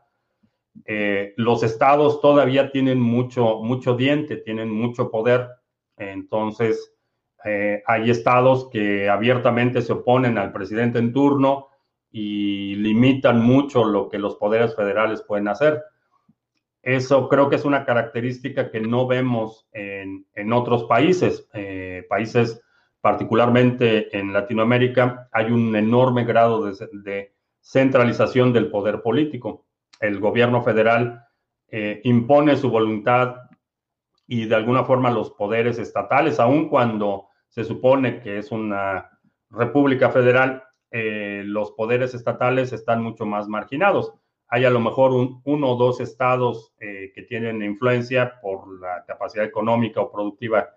[0.85, 5.49] Eh, los estados todavía tienen mucho, mucho diente, tienen mucho poder.
[5.97, 6.92] Entonces,
[7.45, 11.67] eh, hay estados que abiertamente se oponen al presidente en turno
[12.11, 15.81] y limitan mucho lo que los poderes federales pueden hacer.
[16.81, 21.49] Eso creo que es una característica que no vemos en, otros países.
[21.53, 22.61] Eh, países,
[23.01, 29.65] particularmente en Latinoamérica, hay un enorme grado de, centralización del poder político.
[29.99, 31.25] El gobierno federal
[31.69, 33.37] eh, impone su voluntad
[34.27, 39.11] y de alguna forma los poderes estatales, aun cuando se supone que es una
[39.51, 44.11] república federal, eh, los poderes estatales están mucho más marginados.
[44.47, 45.11] Hay a lo mejor
[45.43, 50.67] uno o dos estados eh, que tienen influencia por la capacidad económica o productiva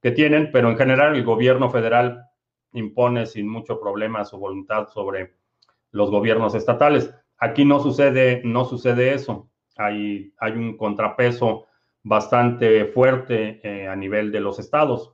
[0.00, 2.24] que tienen, pero en general el gobierno federal
[2.72, 5.34] impone sin mucho problema su voluntad sobre
[5.90, 7.12] los gobiernos estatales.
[7.36, 9.50] Aquí no sucede, no sucede eso.
[9.76, 11.66] Hay, hay un contrapeso
[12.04, 15.11] bastante fuerte eh, a nivel de los estados.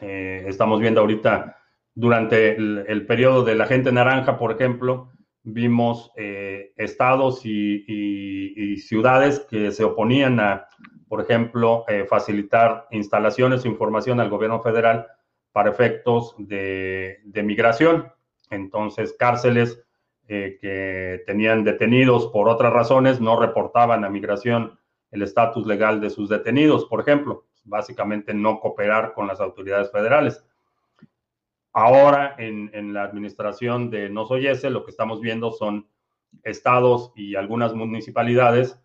[0.00, 1.58] Eh, estamos viendo ahorita,
[1.94, 5.10] durante el, periodo de la gente naranja, por ejemplo,
[5.42, 10.66] vimos eh, estados y, ciudades que se oponían a,
[11.08, 15.06] por ejemplo, eh, facilitar instalaciones o información al gobierno federal
[15.52, 18.10] para efectos de, de migración.
[18.50, 19.82] Entonces, cárceles
[20.26, 24.78] que tenían detenidos por otras razones no reportaban a migración
[25.10, 30.44] el estatus legal de sus detenidos, por ejemplo básicamente no cooperar con las autoridades federales.
[31.72, 35.86] Ahora, en, la administración de No Soy Ese, lo que estamos viendo son
[36.42, 38.80] estados y algunas municipalidades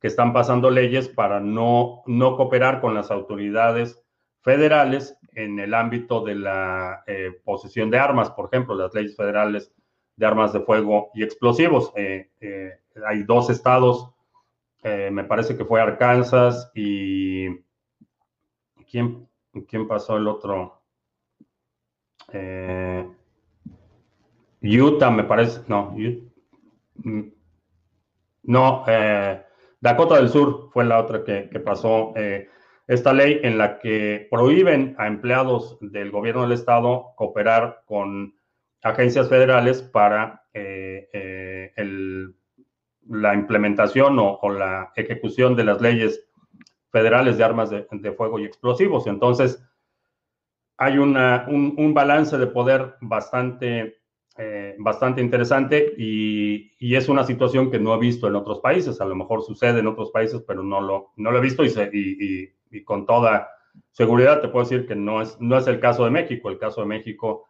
[0.00, 4.02] que están pasando leyes para no, no cooperar con las autoridades
[4.42, 9.72] federales en el ámbito de la eh, posesión de armas, por ejemplo, las leyes federales
[10.16, 11.92] de armas de fuego y explosivos.
[11.94, 12.72] Eh, eh,
[13.06, 14.10] hay dos estados,
[14.82, 17.65] me parece que fue Arkansas y...
[18.90, 19.28] ¿Quién,
[19.68, 20.82] quién pasó el otro?
[24.62, 25.94] Utah, me parece, no,
[26.96, 27.22] mm,
[28.44, 28.84] no,
[29.80, 32.12] Dakota del Sur fue la otra que, que pasó
[32.86, 38.34] esta ley en la que prohíben a empleados del gobierno del estado cooperar con
[38.82, 42.32] agencias federales para eh, eh,
[43.08, 46.28] la implementación o, la ejecución de las leyes
[46.96, 49.06] federales de armas de, fuego y explosivos.
[49.06, 49.62] Entonces,
[50.78, 53.98] hay un, balance de poder bastante,
[54.38, 58.98] eh, bastante interesante y, es una situación que no he visto en otros países.
[59.02, 62.54] A lo mejor sucede en otros países, pero no lo, no lo he visto y,
[62.86, 63.50] con toda
[63.90, 66.48] seguridad te puedo decir que no es, no es el caso de México.
[66.48, 67.44] El caso de México,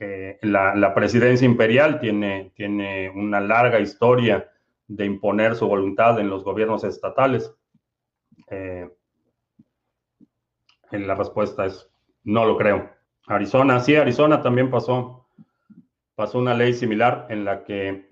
[0.00, 4.50] eh, la, presidencia imperial tiene, tiene una larga historia
[4.88, 7.54] de imponer su voluntad en los gobiernos estatales.
[8.50, 8.88] Eh,
[10.90, 11.90] la respuesta es
[12.24, 12.90] no lo creo.
[13.26, 15.28] Arizona, sí, Arizona también pasó,
[16.14, 18.08] pasó una ley similar en la que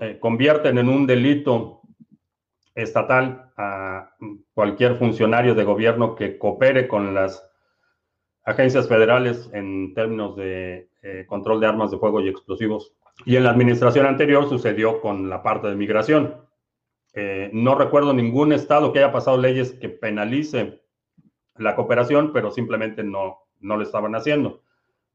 [0.00, 1.82] eh, convierten en un delito
[2.74, 4.14] estatal a
[4.54, 7.44] cualquier funcionario de gobierno que coopere con las
[8.44, 12.94] agencias federales en términos de eh, control de armas de fuego y explosivos.
[13.26, 16.36] Y en la administración anterior sucedió con la parte de migración.
[17.12, 20.82] Eh, no recuerdo ningún estado que haya pasado leyes que penalice
[21.56, 24.62] la cooperación, pero simplemente no, no lo estaban haciendo.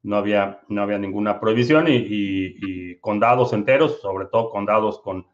[0.04, 5.26] No había, no había ninguna prohibición y condados enteros, sobre todo condados con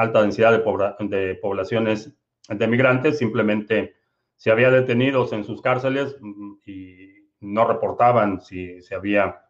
[0.00, 2.12] alta densidad de, poblaciones
[2.48, 3.94] de migrantes, simplemente
[4.36, 9.42] se había detenidos en sus cárceles mm, y no reportaban si, si había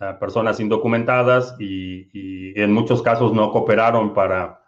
[0.00, 4.63] eh, personas indocumentadas y, en muchos casos no cooperaron para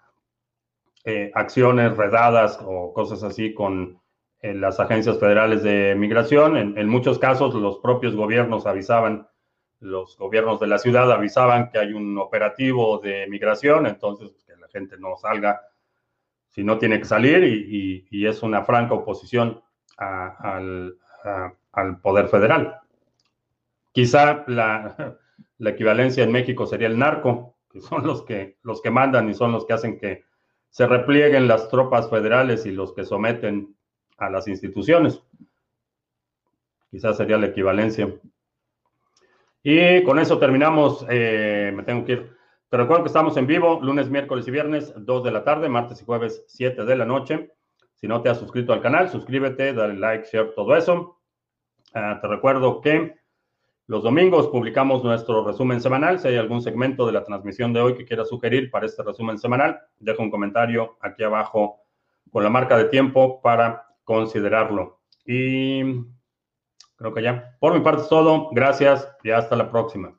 [1.06, 3.98] eh, acciones redadas o cosas así con
[4.42, 6.56] eh, las agencias federales de migración.
[6.56, 9.26] En, muchos casos los propios gobiernos avisaban,
[9.80, 14.46] los gobiernos de la ciudad avisaban que hay un operativo de migración, entonces
[14.76, 15.62] gente no salga
[16.48, 19.62] si no tiene que salir y, es una franca oposición
[19.96, 20.96] al,
[22.02, 22.80] poder federal.
[23.92, 25.16] Quizá la,
[25.60, 29.52] equivalencia en México sería el narco, que son los que, los que mandan y son
[29.52, 30.24] los que hacen que
[30.76, 33.74] se replieguen las tropas federales y los que someten
[34.18, 35.22] a las instituciones.
[36.90, 38.14] Quizás sería la equivalencia.
[39.62, 41.06] Y con eso terminamos.
[41.08, 42.36] Eh, me tengo que ir.
[42.68, 46.02] Te recuerdo que estamos en vivo lunes, miércoles y viernes, 2 de la tarde, martes
[46.02, 47.54] y jueves, 7 de la noche.
[47.94, 51.22] Si no te has suscrito al canal, suscríbete, dale like, share, todo eso.
[51.94, 53.15] Ah, te recuerdo que
[53.88, 56.18] los domingos publicamos nuestro resumen semanal.
[56.18, 59.38] Si hay algún segmento de la transmisión de hoy que quieras sugerir para este resumen
[59.38, 61.82] semanal, deja un comentario aquí abajo
[62.32, 65.00] con la marca de tiempo para considerarlo.
[65.24, 65.82] Y
[66.96, 67.56] creo que ya.
[67.60, 68.48] Por mi parte es todo.
[68.50, 70.18] Gracias y hasta la próxima.